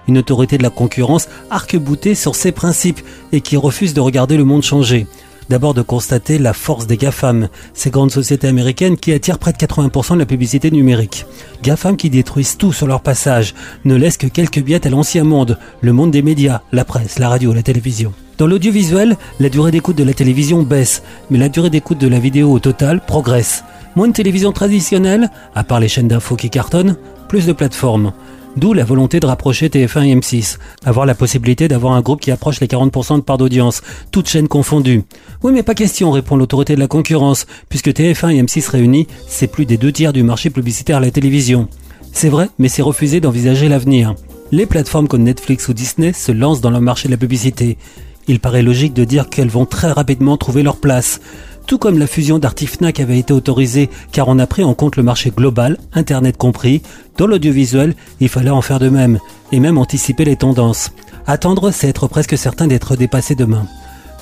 [0.08, 3.00] Une autorité de la concurrence arc-boutée sur ses principes
[3.32, 5.06] et qui refuse de regarder le monde changer.
[5.50, 9.56] D'abord de constater la force des GAFAM, ces grandes sociétés américaines qui attirent près de
[9.56, 11.26] 80% de la publicité numérique.
[11.64, 15.58] GAFAM qui détruisent tout sur leur passage, ne laissent que quelques billettes à l'ancien monde,
[15.80, 18.12] le monde des médias, la presse, la radio, la télévision.
[18.38, 22.20] Dans l'audiovisuel, la durée d'écoute de la télévision baisse, mais la durée d'écoute de la
[22.20, 23.64] vidéo au total progresse.
[23.96, 26.96] Moins de télévision traditionnelle, à part les chaînes d'infos qui cartonnent,
[27.28, 28.12] plus de plateformes.
[28.56, 32.32] D'où la volonté de rapprocher TF1 et M6, avoir la possibilité d'avoir un groupe qui
[32.32, 33.80] approche les 40% de part d'audience,
[34.10, 35.04] toutes chaînes confondues.
[35.42, 39.46] Oui mais pas question, répond l'autorité de la concurrence, puisque TF1 et M6 réunis, c'est
[39.46, 41.68] plus des deux tiers du marché publicitaire à la télévision.
[42.12, 44.16] C'est vrai, mais c'est refusé d'envisager l'avenir.
[44.50, 47.78] Les plateformes comme Netflix ou Disney se lancent dans le marché de la publicité.
[48.26, 51.20] Il paraît logique de dire qu'elles vont très rapidement trouver leur place.
[51.66, 55.02] Tout comme la fusion d'Artifnac avait été autorisée car on a pris en compte le
[55.02, 56.82] marché global, Internet compris,
[57.16, 59.18] dans l'audiovisuel, il fallait en faire de même,
[59.52, 60.90] et même anticiper les tendances.
[61.26, 63.66] Attendre, c'est être presque certain d'être dépassé demain.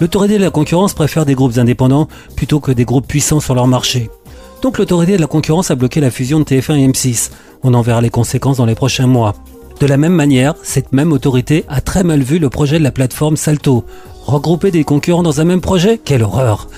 [0.00, 3.66] L'autorité de la concurrence préfère des groupes indépendants plutôt que des groupes puissants sur leur
[3.66, 4.10] marché.
[4.62, 7.30] Donc l'autorité de la concurrence a bloqué la fusion de TF1 et M6.
[7.62, 9.34] On en verra les conséquences dans les prochains mois.
[9.80, 12.90] De la même manière, cette même autorité a très mal vu le projet de la
[12.90, 13.84] plateforme Salto.
[14.26, 16.68] Regrouper des concurrents dans un même projet Quelle horreur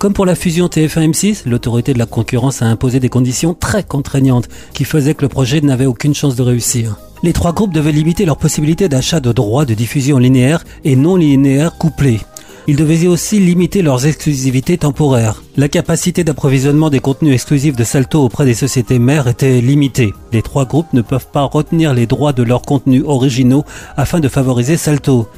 [0.00, 4.48] comme pour la fusion TF1-M6, l'autorité de la concurrence a imposé des conditions très contraignantes
[4.72, 6.96] qui faisaient que le projet n'avait aucune chance de réussir.
[7.22, 11.16] Les trois groupes devaient limiter leur possibilité d'achat de droits de diffusion linéaire et non
[11.16, 12.20] linéaire couplés.
[12.66, 15.42] Ils devaient aussi limiter leurs exclusivités temporaires.
[15.58, 20.14] La capacité d'approvisionnement des contenus exclusifs de Salto auprès des sociétés mères était limitée.
[20.32, 23.66] Les trois groupes ne peuvent pas retenir les droits de leurs contenus originaux
[23.98, 25.28] afin de favoriser Salto,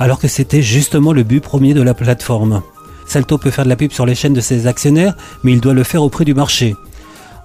[0.00, 2.62] alors que c'était justement le but premier de la plateforme.
[3.06, 5.74] Salto peut faire de la pub sur les chaînes de ses actionnaires, mais il doit
[5.74, 6.74] le faire au prix du marché.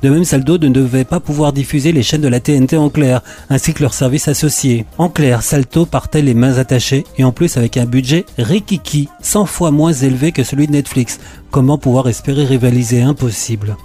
[0.01, 3.21] De même, Salto ne devait pas pouvoir diffuser les chaînes de la TNT en clair,
[3.51, 4.85] ainsi que leurs services associés.
[4.97, 9.45] En clair, Salto partait les mains attachées et en plus avec un budget rikiki, 100
[9.45, 11.19] fois moins élevé que celui de Netflix.
[11.51, 13.03] Comment pouvoir espérer rivaliser?
[13.03, 13.77] Impossible.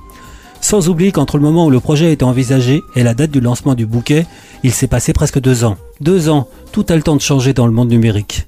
[0.63, 3.41] Sans oublier qu'entre le moment où le projet a été envisagé et la date du
[3.41, 4.27] lancement du bouquet,
[4.63, 5.77] il s'est passé presque deux ans.
[6.01, 8.47] Deux ans, tout a le temps de changer dans le monde numérique.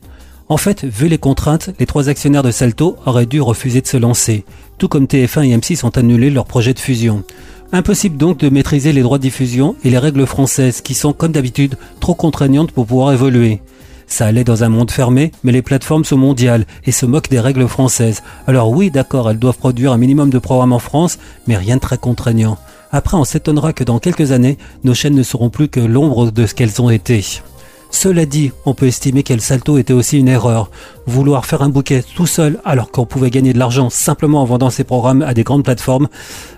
[0.50, 3.98] En fait, vu les contraintes, les trois actionnaires de Salto auraient dû refuser de se
[3.98, 4.44] lancer,
[4.78, 7.22] tout comme TF1 et M6 ont annulé leur projet de fusion.
[7.70, 11.32] Impossible donc de maîtriser les droits de diffusion et les règles françaises qui sont comme
[11.32, 13.60] d'habitude trop contraignantes pour pouvoir évoluer.
[14.06, 17.40] Ça allait dans un monde fermé, mais les plateformes sont mondiales et se moquent des
[17.40, 18.22] règles françaises.
[18.46, 21.82] Alors oui, d'accord, elles doivent produire un minimum de programmes en France, mais rien de
[21.82, 22.56] très contraignant.
[22.90, 26.46] Après, on s'étonnera que dans quelques années, nos chaînes ne seront plus que l'ombre de
[26.46, 27.42] ce qu'elles ont été.
[27.90, 30.70] Cela dit, on peut estimer qu'El Salto était aussi une erreur.
[31.06, 34.70] Vouloir faire un bouquet tout seul alors qu'on pouvait gagner de l'argent simplement en vendant
[34.70, 36.08] ses programmes à des grandes plateformes,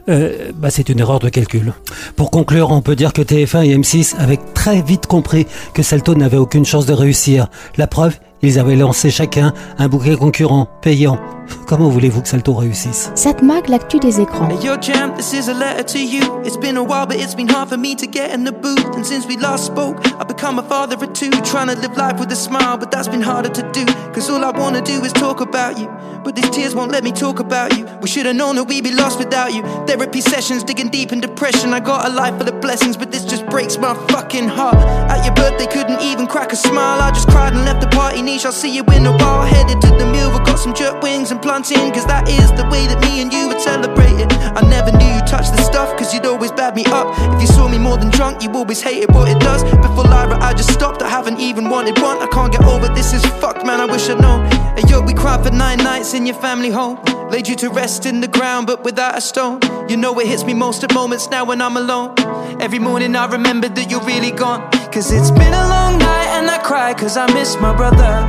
[0.08, 1.72] euh, bah c'est une erreur de calcul.
[2.16, 6.14] Pour conclure, on peut dire que TF1 et M6 avaient très vite compris que Salto
[6.14, 7.46] n'avait aucune chance de réussir.
[7.76, 11.18] La preuve, ils avaient lancé chacun un bouquet concurrent, payant.
[11.66, 13.11] Comment voulez-vous que Salto réussisse?
[13.14, 14.49] Cette mag, l'actu des écrans.
[14.49, 16.22] Hey, yo, champ, this is a letter to you.
[16.45, 18.97] It's been a while, but it's been hard for me to get in the booth.
[18.97, 21.30] And since we last spoke, I've become a father of two.
[21.43, 23.84] Trying to live life with a smile, but that's been harder to do.
[24.12, 25.88] Cause all I wanna do is talk about you.
[26.22, 27.86] But these tears won't let me talk about you.
[28.03, 29.62] We should've known that we'd be lost without you.
[29.86, 31.72] Therapy sessions, digging deep in depression.
[31.72, 34.76] I got a life full of blessings, but this just breaks my fucking heart.
[35.11, 37.01] At your birthday, couldn't even crack a smile.
[37.01, 38.46] I just cried and left the party niche.
[38.46, 39.42] I'll see you in a while.
[39.42, 41.92] Headed to the mill, we got some jerk wings and plantain.
[41.92, 44.30] Cause that is the way that me and you would celebrate it.
[44.58, 47.06] I never knew you touched the stuff, cause you'd always bad me up.
[47.34, 49.62] If you saw me more than drunk, you always hated what it does.
[49.86, 52.18] Before Lyra, I just stopped, I haven't even wanted one.
[52.18, 53.80] I can't get over this is fucked, man.
[53.80, 54.40] I wish I'd known.
[54.76, 56.98] Hey, yo, we cried for nine nights in your family home.
[57.30, 59.60] Laid you to rest in the ground, but without a stone.
[59.88, 62.14] You know it hits me most at moments now when I'm alone.
[62.60, 64.79] Every morning I remember that you're really gone.
[64.93, 68.26] Cause it's been a long night and I cry cause I miss my brother.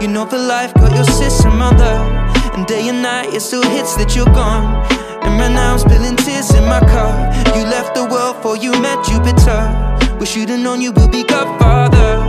[0.00, 1.94] You know for life got your sister mother.
[2.54, 4.64] And day and night it still hits that you're gone.
[5.24, 7.10] And right now I'm spilling tears in my car.
[7.56, 9.58] You left the world for you met Jupiter.
[10.20, 12.22] Wish you'd have known you would be godfather.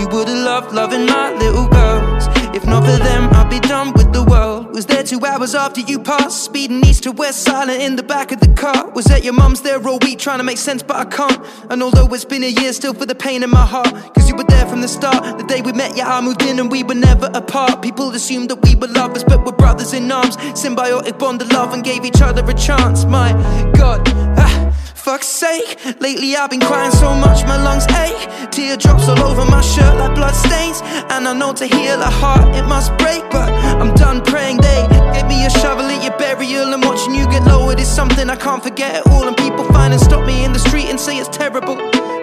[0.00, 2.26] You would've loved loving my little girls.
[2.56, 4.57] If not for them, I'd be done with the world.
[4.78, 6.44] Was there two hours after you passed.
[6.44, 8.88] Speeding east to west, silent in the back of the car.
[8.90, 11.44] Was at your mum's there all week, trying to make sense, but I can't.
[11.68, 13.92] And although it's been a year, still for the pain in my heart.
[14.14, 15.36] Cause you were there from the start.
[15.36, 17.82] The day we met, yeah, I moved in and we were never apart.
[17.82, 20.36] People assumed that we were lovers, but we're brothers in arms.
[20.36, 23.04] Symbiotic bond of love and gave each other a chance.
[23.04, 23.32] My
[23.74, 24.00] God,
[24.38, 24.67] ah,
[24.98, 25.78] fuck's sake.
[26.00, 28.50] Lately I've been crying so much, my lungs ache.
[28.50, 30.80] Teardrops all over my shirt like blood stains.
[31.10, 33.22] And I know to heal a heart, it must break.
[33.30, 33.48] But
[33.80, 36.74] I'm done praying they give me a shovel at your burial.
[36.74, 39.26] And watching you get lowered is something I can't forget at all.
[39.26, 41.76] And people find and stop me in the street and say it's terrible.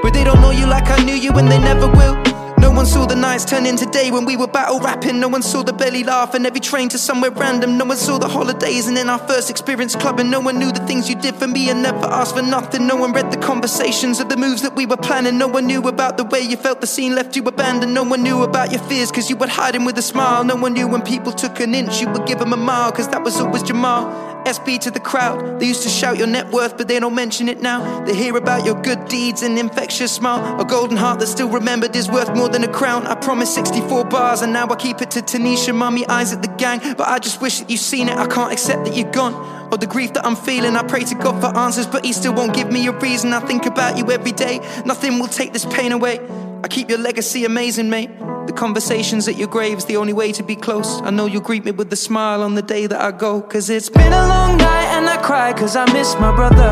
[0.03, 2.44] But they don't know you like I knew you, and they never will.
[2.66, 5.20] No one saw the nights turn into day when we were battle rapping.
[5.20, 7.78] No one saw the belly laugh and every train to somewhere random.
[7.78, 10.32] No one saw the holidays and then our first experience clubbing.
[10.32, 12.88] No one knew the things you did for me and never asked for nothing.
[12.88, 15.38] No one read the conversations of the moves that we were planning.
[15.38, 17.93] No one knew about the way you felt the scene left you abandoned.
[17.93, 20.43] No one knew about your fears cause you would hide him with a smile.
[20.43, 23.07] No one knew when people took an inch you would give them a mile cause
[23.09, 24.34] that was always Jamal.
[24.45, 25.59] SB to the crowd.
[25.59, 28.05] They used to shout your net worth, but they don't mention it now.
[28.05, 30.59] They hear about your good deeds and infectious smile.
[30.59, 33.05] A golden heart that's still remembered is worth more than a crown.
[33.07, 35.73] I promised 64 bars, and now I keep it to Tanisha.
[35.75, 38.17] Mummy eyes at the gang, but I just wish that you've seen it.
[38.17, 39.33] I can't accept that you're gone.
[39.71, 42.33] Or the grief that I'm feeling, I pray to God for answers, but He still
[42.33, 43.33] won't give me a reason.
[43.33, 46.19] I think about you every day, nothing will take this pain away.
[46.66, 48.09] I keep your legacy amazing, mate.
[48.47, 50.99] The conversations at your grave's the only way to be close.
[51.03, 53.39] I know you'll greet me with a smile on the day that I go.
[53.39, 56.72] Cause it's been a long night and I cry cause I miss my brother.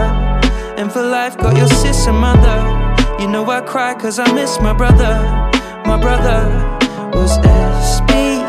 [0.79, 2.57] And for life, got your sister mother.
[3.21, 5.13] You know I cry cause I miss my brother.
[5.85, 6.41] My brother
[7.13, 7.37] was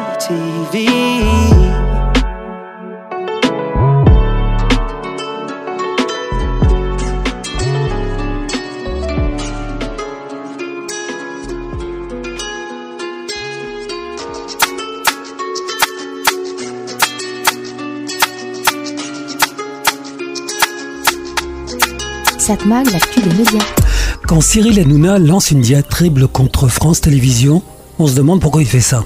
[0.09, 1.64] SBTV.
[24.29, 27.63] Quand Cyril Hanouna lance une diatribe contre France Télévisions,
[27.99, 29.05] on se demande pourquoi il fait ça.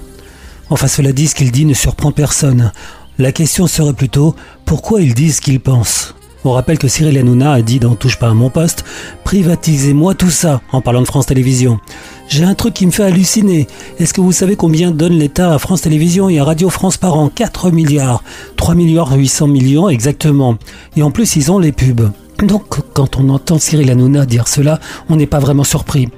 [0.68, 2.72] Enfin, cela dit, ce qu'il dit ne surprend personne.
[3.18, 4.34] La question serait plutôt
[4.66, 6.14] pourquoi il dit ce qu'il pense?
[6.44, 8.84] On rappelle que Cyril Hanouna a dit dans Touche pas à mon poste
[9.24, 11.80] Privatisez-moi tout ça en parlant de France Télévisions.
[12.28, 13.66] J'ai un truc qui me fait halluciner.
[13.99, 17.16] Est-ce que vous savez combien donne l'État à France Télévisions et à Radio France par
[17.16, 17.30] an?
[17.34, 18.22] 4 milliards.
[18.57, 20.59] 3 milliards 800 millions exactement.
[20.96, 22.11] Et en plus, ils ont les pubs.
[22.43, 24.78] Donc, quand on entend Cyril Hanouna dire cela,
[25.09, 26.09] on n'est pas vraiment surpris.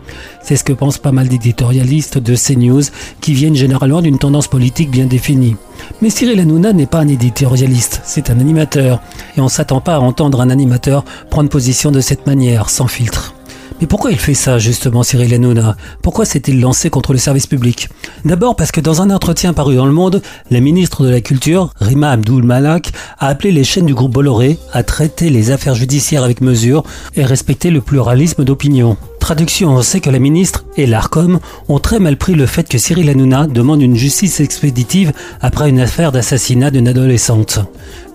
[0.43, 2.83] C'est ce que pensent pas mal d'éditorialistes de CNews,
[3.23, 5.57] qui viennent généralement d'une tendance politique bien définie.
[6.03, 9.01] Mais Cyril Hanouna n'est pas un éditorialiste, c'est un animateur,
[9.39, 13.35] et on s'attend pas à entendre un animateur prendre position de cette manière, sans filtre.
[13.81, 15.76] Mais pourquoi il fait ça justement Cyril Hanouna?
[16.03, 17.89] Pourquoi s'est-il lancé contre le service public?
[18.26, 20.20] D'abord parce que dans un entretien paru dans Le Monde,
[20.51, 24.59] la ministre de la Culture, Rima Abdul Malak, a appelé les chaînes du groupe Bolloré
[24.72, 26.83] à traiter les affaires judiciaires avec mesure
[27.16, 28.99] et respecter le pluralisme d'opinion.
[29.21, 32.79] Traduction, on sait que la ministre et l'ARCOM ont très mal pris le fait que
[32.79, 37.61] Cyril Hanouna demande une justice expéditive après une affaire d'assassinat d'une adolescente.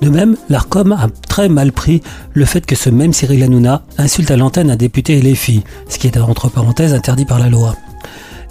[0.01, 2.01] De même, l'ARCOM a très mal pris
[2.33, 6.07] le fait que ce même Cyril Hanouna insulte à l'antenne un député LFI, ce qui
[6.07, 7.75] est entre parenthèses interdit par la loi.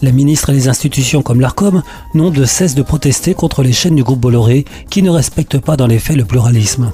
[0.00, 1.82] La ministre et les institutions comme l'ARCOM
[2.14, 5.76] n'ont de cesse de protester contre les chaînes du groupe Bolloré qui ne respectent pas
[5.76, 6.92] dans les faits le pluralisme.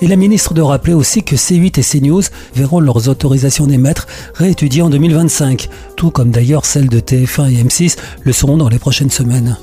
[0.00, 2.22] Et la ministre de rappeler aussi que C8 et CNews
[2.54, 7.96] verront leurs autorisations d'émettre réétudiées en 2025, tout comme d'ailleurs celles de TF1 et M6
[8.22, 9.56] le seront dans les prochaines semaines.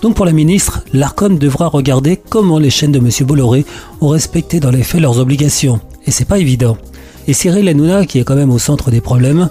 [0.00, 3.10] Donc pour la ministre, l'ARCOM devra regarder comment les chaînes de M.
[3.26, 3.66] Bolloré
[4.00, 5.80] ont respecté dans les faits leurs obligations.
[6.06, 6.78] Et c'est pas évident.
[7.28, 9.50] Et Cyril Hanouna, qui est quand même au centre des problèmes,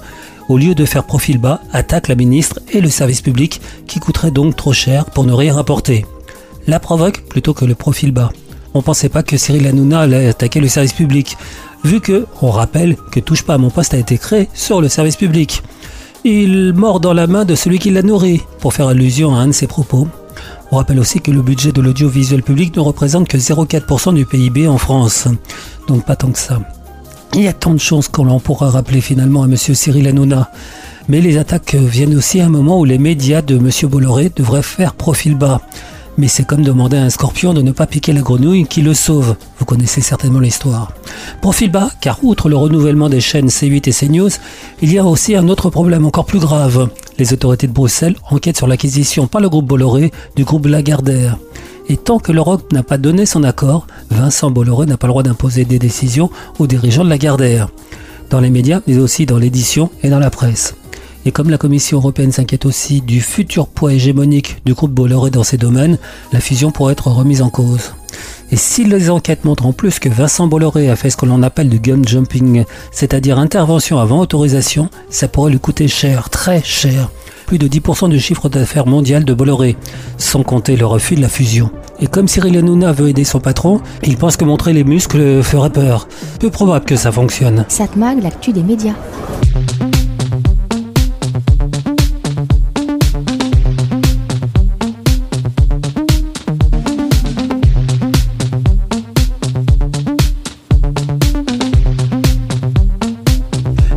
[0.50, 4.32] au lieu de faire profil bas, attaque la ministre et le service public, qui coûterait
[4.32, 6.06] donc trop cher pour ne rien rapporter.
[6.68, 8.32] La provoque plutôt que le profil bas.
[8.74, 11.38] On pensait pas que Cyril Hanouna allait attaquer le service public,
[11.84, 14.88] vu que, on rappelle, que Touche pas à mon poste a été créé sur le
[14.88, 15.62] service public.
[16.24, 19.48] Il mord dans la main de celui qui l'a nourri, pour faire allusion à un
[19.48, 20.08] de ses propos.
[20.72, 24.68] On rappelle aussi que le budget de l'audiovisuel public ne représente que 0,4% du PIB
[24.68, 25.28] en France.
[25.88, 26.62] Donc pas tant que ça.
[27.34, 29.58] Il y a tant de choses qu'on l'on pourra rappeler finalement à M.
[29.58, 30.50] Cyril Hanouna.
[31.10, 33.70] Mais les attaques viennent aussi à un moment où les médias de M.
[33.90, 35.62] Bolloré devraient faire profil bas.
[36.18, 38.94] Mais c'est comme demander à un scorpion de ne pas piquer la grenouille qui le
[38.94, 39.36] sauve.
[39.58, 40.92] Vous connaissez certainement l'histoire.
[41.42, 44.30] Profil bas, car outre le renouvellement des chaînes C8 et CNews,
[44.82, 46.90] il y a aussi un autre problème encore plus grave.
[47.18, 51.38] Les autorités de Bruxelles enquêtent sur l'acquisition par le groupe Bolloré du groupe Lagardère.
[51.88, 55.24] Et tant que l'Europe n'a pas donné son accord, Vincent Bolloré n'a pas le droit
[55.24, 57.70] d'imposer des décisions aux dirigeants de Lagardère.
[58.30, 60.76] Dans les médias, mais aussi dans l'édition et dans la presse.
[61.26, 65.44] Et comme la Commission européenne s'inquiète aussi du futur poids hégémonique du groupe Bolloré dans
[65.44, 66.00] ces domaines,
[66.34, 67.94] la fusion pourrait être remise en cause.
[68.52, 71.44] Et si les enquêtes montrent en plus que Vincent Bolloré a fait ce que l'on
[71.44, 77.10] appelle du gun jumping, c'est-à-dire intervention avant autorisation, ça pourrait lui coûter cher, très cher.
[77.46, 79.78] Plus de 10% du chiffre d'affaires mondial de Bolloré,
[80.18, 81.70] sans compter le refus de la fusion.
[82.00, 85.70] Et comme Cyril Hanouna veut aider son patron, il pense que montrer les muscles ferait
[85.70, 86.08] peur.
[86.40, 87.66] Peu probable que ça fonctionne.
[87.68, 88.96] Satmag, l'actu des médias.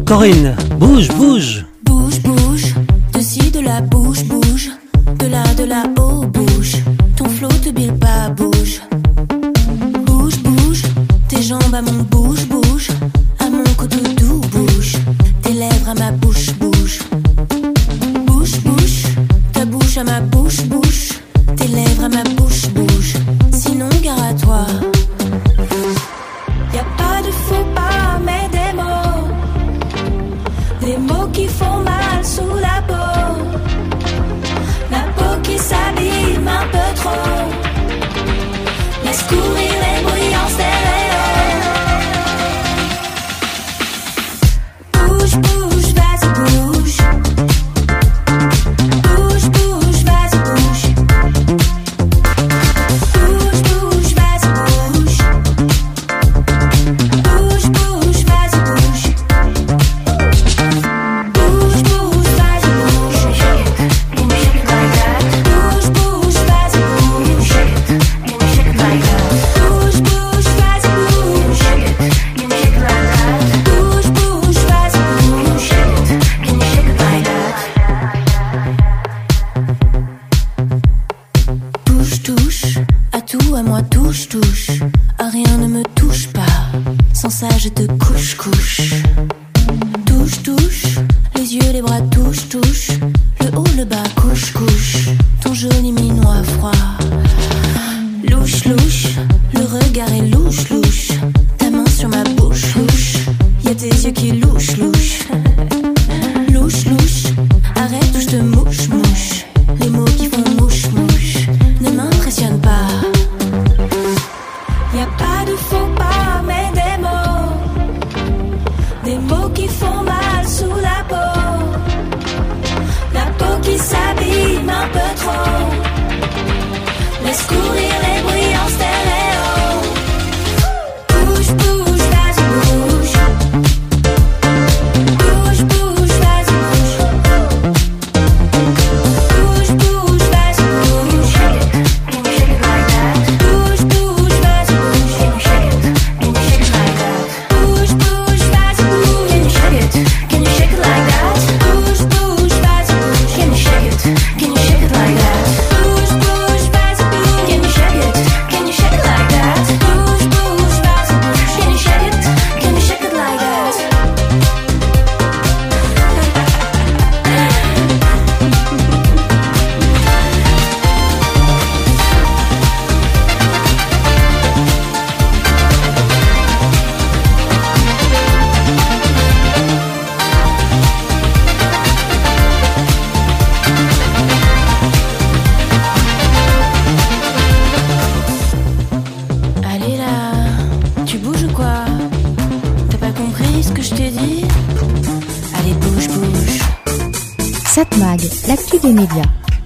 [0.06, 1.64] Corinne, bouge, bouge.
[1.82, 2.74] Bouge, bouge,
[3.14, 4.70] de ci, de là, bouge, bouge,
[5.18, 6.23] de là, de là, oh,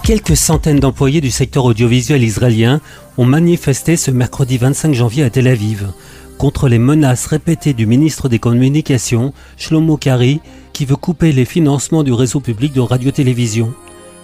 [0.04, 2.80] Quelques centaines d'employés du secteur audiovisuel israélien
[3.16, 5.88] ont manifesté ce mercredi 25 janvier à Tel Aviv
[6.38, 10.40] contre les menaces répétées du ministre des Communications, Shlomo Kari,
[10.72, 13.74] qui veut couper les financements du réseau public de radio-télévision.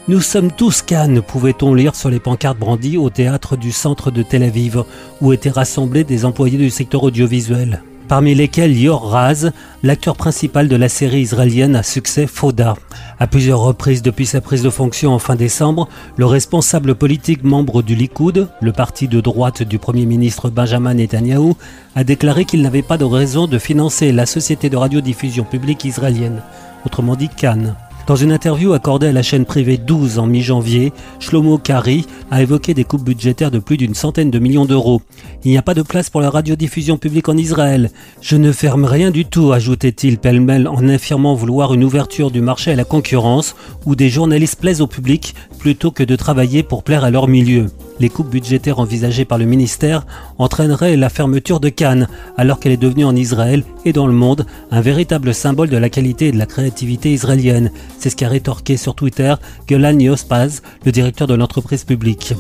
[0.07, 4.23] Nous sommes tous Cannes, pouvait-on lire sur les pancartes brandies au théâtre du centre de
[4.23, 4.85] Tel Aviv,
[5.21, 7.83] où étaient rassemblés des employés du secteur audiovisuel.
[8.09, 9.51] Parmi lesquels Yor Raz,
[9.83, 12.75] l'acteur principal de la série israélienne à succès Foda.
[13.19, 17.83] À plusieurs reprises depuis sa prise de fonction en fin décembre, le responsable politique membre
[17.83, 21.57] du Likoud, le parti de droite du Premier ministre Benjamin Netanyahou,
[21.97, 26.43] a déclaré qu'il n'avait pas de raison de financer la société de radiodiffusion publique israélienne,
[26.85, 27.75] autrement dit Cannes.
[28.07, 32.75] Dans une interview accordée à la chaîne privée 12 en mi-janvier, Shlomo Kari a évoqué
[32.75, 35.01] des coupes budgétaires de plus d'une centaine de millions d'euros.
[35.43, 37.91] Il n'y a pas de place pour la radiodiffusion publique en Israël.
[38.21, 42.73] Je ne ferme rien du tout, ajoutait-il pêle-mêle en affirmant vouloir une ouverture du marché
[42.73, 47.05] à la concurrence où des journalistes plaisent au public plutôt que de travailler pour plaire
[47.05, 47.69] à leur milieu.
[48.01, 50.07] Les coupes budgétaires envisagées par le ministère
[50.39, 54.47] entraîneraient la fermeture de Cannes, alors qu'elle est devenue en Israël et dans le monde
[54.71, 57.71] un véritable symbole de la qualité et de la créativité israélienne.
[57.99, 59.35] C'est ce qu'a rétorqué sur Twitter
[59.69, 62.35] Golan Yospaz, le directeur de l'entreprise publique.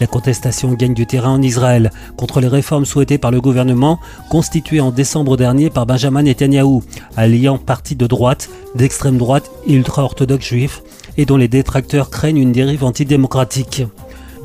[0.00, 4.80] La contestation gagne du terrain en Israël contre les réformes souhaitées par le gouvernement constitué
[4.80, 6.82] en décembre dernier par Benjamin Netanyahou,
[7.16, 10.82] alliant partis de droite, d'extrême droite et ultra-orthodoxes juifs,
[11.16, 13.84] et dont les détracteurs craignent une dérive antidémocratique.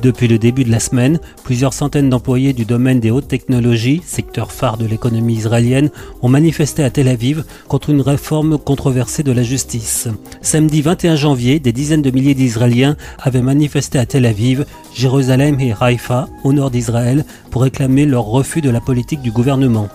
[0.02, 4.50] Depuis le début de la semaine, plusieurs centaines d'employés du domaine des hautes technologies, secteur
[4.50, 5.90] phare de l'économie israélienne,
[6.22, 10.08] ont manifesté à Tel Aviv contre une réforme controversée de la justice.
[10.40, 15.74] Samedi 21 janvier, des dizaines de milliers d'Israéliens avaient manifesté à Tel Aviv, Jérusalem et
[15.78, 19.88] Haïfa, au nord d'Israël, pour réclamer leur refus de la politique du gouvernement.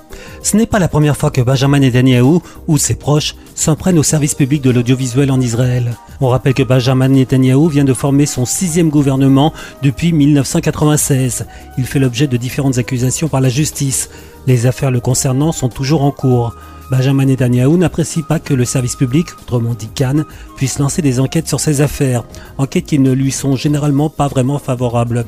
[0.44, 4.04] Ce n'est pas la première fois que Benjamin Netanyahou ou ses proches s'en prennent au
[4.04, 5.96] service public de l'audiovisuel en Israël.
[6.22, 11.46] On rappelle que Benjamin Netanyahou vient de former son sixième gouvernement depuis 1996.
[11.78, 14.10] Il fait l'objet de différentes accusations par la justice.
[14.48, 16.56] Les affaires le concernant sont toujours en cours.
[16.92, 20.26] Benjamin Netanyahou n'apprécie pas que le service public, autrement dit Cannes,
[20.56, 22.24] puisse lancer des enquêtes sur ses affaires,
[22.58, 25.26] enquêtes qui ne lui sont généralement pas vraiment favorables.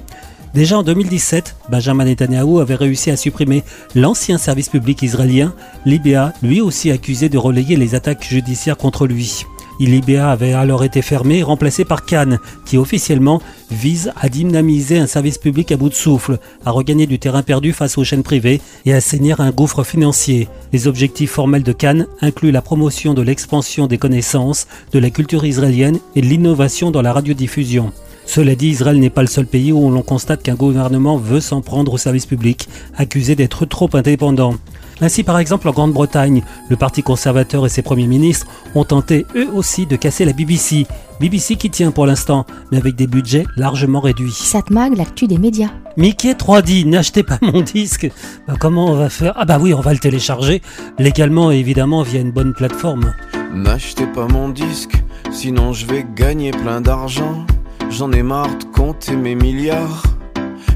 [0.53, 3.63] Déjà en 2017, Benjamin Netanyahou avait réussi à supprimer
[3.95, 5.53] l'ancien service public israélien,
[5.85, 9.45] l'IBA, lui aussi accusé de relayer les attaques judiciaires contre lui.
[9.85, 15.07] l'IBA avait alors été fermé et remplacé par Cannes, qui officiellement vise à dynamiser un
[15.07, 18.61] service public à bout de souffle, à regagner du terrain perdu face aux chaînes privées
[18.85, 20.47] et à saigner un gouffre financier.
[20.73, 25.45] Les objectifs formels de Cannes incluent la promotion de l'expansion des connaissances, de la culture
[25.45, 27.91] israélienne et de l'innovation dans la radiodiffusion.
[28.27, 31.61] Cela dit, Israël n'est pas le seul pays où l'on constate qu'un gouvernement veut s'en
[31.61, 32.67] prendre au service public,
[32.97, 34.55] accusé d'être trop indépendant.
[35.01, 39.49] Ainsi, par exemple, en Grande-Bretagne, le Parti conservateur et ses premiers ministres ont tenté eux
[39.53, 40.87] aussi de casser la BBC.
[41.19, 44.31] BBC qui tient pour l'instant, mais avec des budgets largement réduits.
[44.31, 45.69] Satmag, l'actu des médias.
[45.97, 48.09] Mickey 3D, n'achetez pas mon disque.
[48.47, 49.33] Bah, comment on va faire?
[49.35, 50.61] Ah bah oui, on va le télécharger
[50.99, 53.13] légalement et évidemment via une bonne plateforme.
[53.53, 57.45] N'achetez pas mon disque, sinon je vais gagner plein d'argent.
[57.89, 60.03] J'en ai marre de compter mes milliards.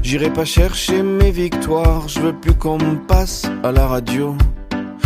[0.02, 2.08] J'irai pas chercher mes victoires.
[2.08, 4.36] Je veux plus qu'on me passe à la radio.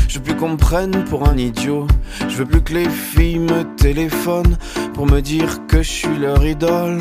[0.08, 1.86] Je veux plus qu'on me prenne pour un idiot.
[2.28, 4.56] Je veux plus que les filles me téléphonent
[4.94, 6.98] pour me dire que je suis leur idole.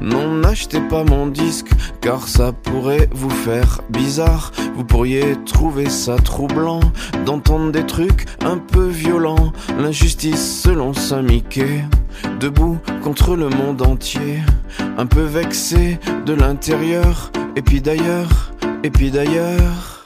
[0.00, 1.68] Non, n'achetez pas mon disque,
[2.00, 4.50] car ça pourrait vous faire bizarre.
[4.74, 6.80] Vous pourriez trouver ça troublant
[7.24, 9.52] d'entendre des trucs un peu violents.
[9.78, 11.84] L'injustice selon Saint-Mickey,
[12.40, 14.40] debout contre le monde entier.
[14.98, 18.52] Un peu vexé de l'intérieur, et puis d'ailleurs,
[18.82, 20.01] et puis d'ailleurs.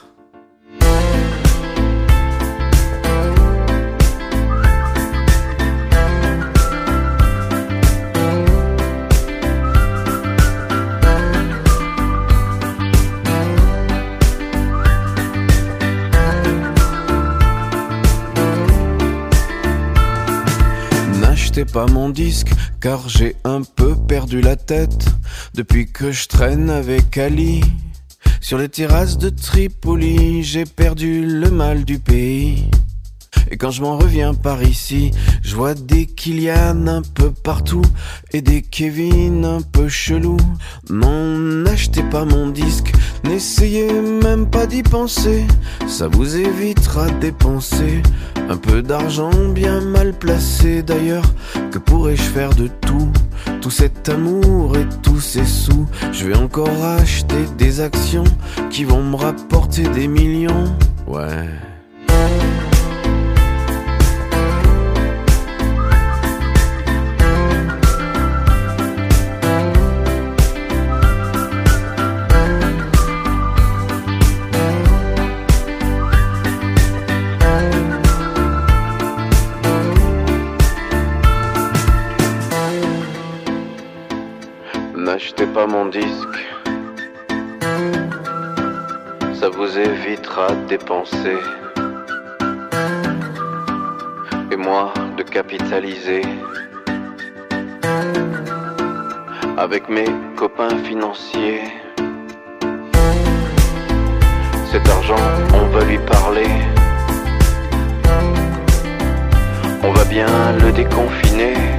[21.57, 25.07] N'achetez pas mon disque car j'ai un peu perdu la tête
[25.55, 27.61] depuis que je traîne avec Ali.
[28.41, 32.69] Sur les terrasses de Tripoli, j'ai perdu le mal du pays.
[33.49, 37.81] Et quand je m'en reviens par ici, je vois des Kylian un peu partout
[38.31, 40.37] et des Kevin un peu chelous.
[40.89, 42.93] Non, n'achetez pas mon disque,
[43.23, 45.45] n'essayez même pas d'y penser,
[45.87, 48.03] ça vous évitera de dépenser
[48.49, 51.25] un peu d'argent bien mal placé d'ailleurs.
[51.71, 53.11] Que pourrais-je faire de tout?
[53.61, 58.23] Tout cet amour et tous ces sous, je vais encore acheter des actions
[58.69, 60.75] qui vont me rapporter des millions.
[61.07, 61.47] Ouais.
[85.57, 86.37] Pas mon disque.
[89.39, 91.39] Ça vous évitera de dépenser.
[94.51, 96.21] Et moi de capitaliser.
[99.57, 101.63] Avec mes copains financiers.
[104.71, 106.51] Cet argent, on va lui parler.
[109.81, 110.29] On va bien
[110.61, 111.76] le déconfiner.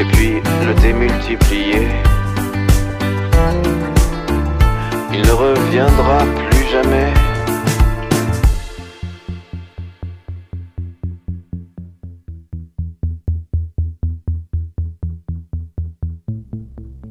[0.00, 1.88] Et puis le démultiplier.
[5.12, 7.12] Il ne reviendra plus jamais.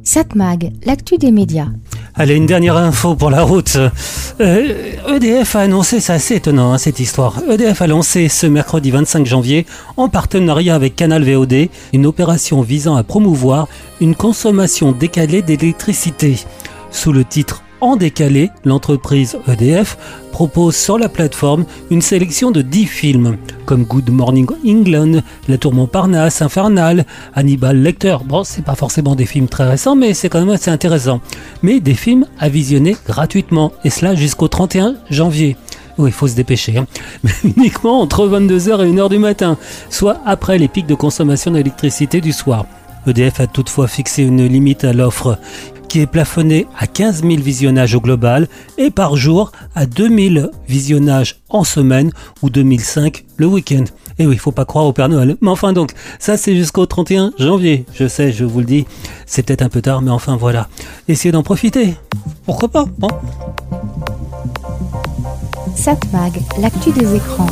[0.04, 1.70] Satmag, l'actu des médias.
[2.16, 3.76] Allez, une dernière info pour la route.
[4.40, 7.42] Euh, EDF a annoncé, c'est assez étonnant hein, cette histoire.
[7.50, 9.66] EDF a lancé ce mercredi 25 janvier,
[9.98, 13.68] en partenariat avec Canal VOD, une opération visant à promouvoir
[14.00, 16.38] une consommation décalée d'électricité.
[16.92, 19.98] Sous le titre en décalé, l'entreprise EDF
[20.32, 25.74] propose sur la plateforme une sélection de 10 films, comme Good Morning England, La Tour
[25.74, 27.06] Montparnasse, Infernal,
[27.36, 28.18] Hannibal Lecter.
[28.26, 31.20] Bon, c'est pas forcément des films très récents, mais c'est quand même assez intéressant.
[31.62, 35.58] Mais des films à visionner gratuitement, et cela jusqu'au 31 janvier.
[35.98, 36.78] Oui, il faut se dépêcher.
[36.78, 36.88] hein.
[37.24, 39.58] Mais uniquement entre 22h et 1h du matin,
[39.90, 42.66] soit après les pics de consommation d'électricité du soir.
[43.06, 45.38] EDF a toutefois fixé une limite à l'offre
[45.88, 51.42] qui est plafonnée à 15 000 visionnages au global et par jour à 2000 visionnages
[51.50, 52.12] en semaine
[52.42, 53.84] ou 2005 le week-end.
[54.20, 55.38] Et oui, il faut pas croire au Père Noël.
[55.42, 57.86] Mais enfin donc, ça c'est jusqu'au 31 janvier.
[57.94, 58.86] Je sais, je vous le dis,
[59.26, 60.68] c'est peut-être un peu tard, mais enfin voilà.
[61.08, 61.96] Essayez d'en profiter.
[62.46, 63.08] Pourquoi pas hein?
[65.76, 67.48] Satmag, l'actu des écrans.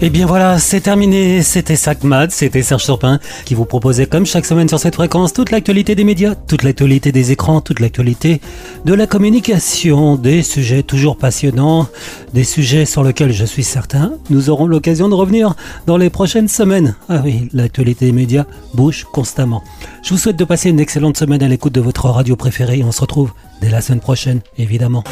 [0.00, 1.42] Et bien voilà, c'est terminé.
[1.42, 5.50] C'était SacMad, c'était Serge Surpin qui vous proposait comme chaque semaine sur cette fréquence toute
[5.50, 8.40] l'actualité des médias, toute l'actualité des écrans, toute l'actualité
[8.84, 11.88] de la communication, des sujets toujours passionnants,
[12.32, 16.48] des sujets sur lesquels je suis certain nous aurons l'occasion de revenir dans les prochaines
[16.48, 16.94] semaines.
[17.08, 18.44] Ah oui, l'actualité des médias
[18.74, 19.64] bouge constamment.
[20.04, 22.92] Je vous souhaite de passer une excellente semaine à l'écoute de votre radio préférée on
[22.92, 25.02] se retrouve dès la semaine prochaine, évidemment.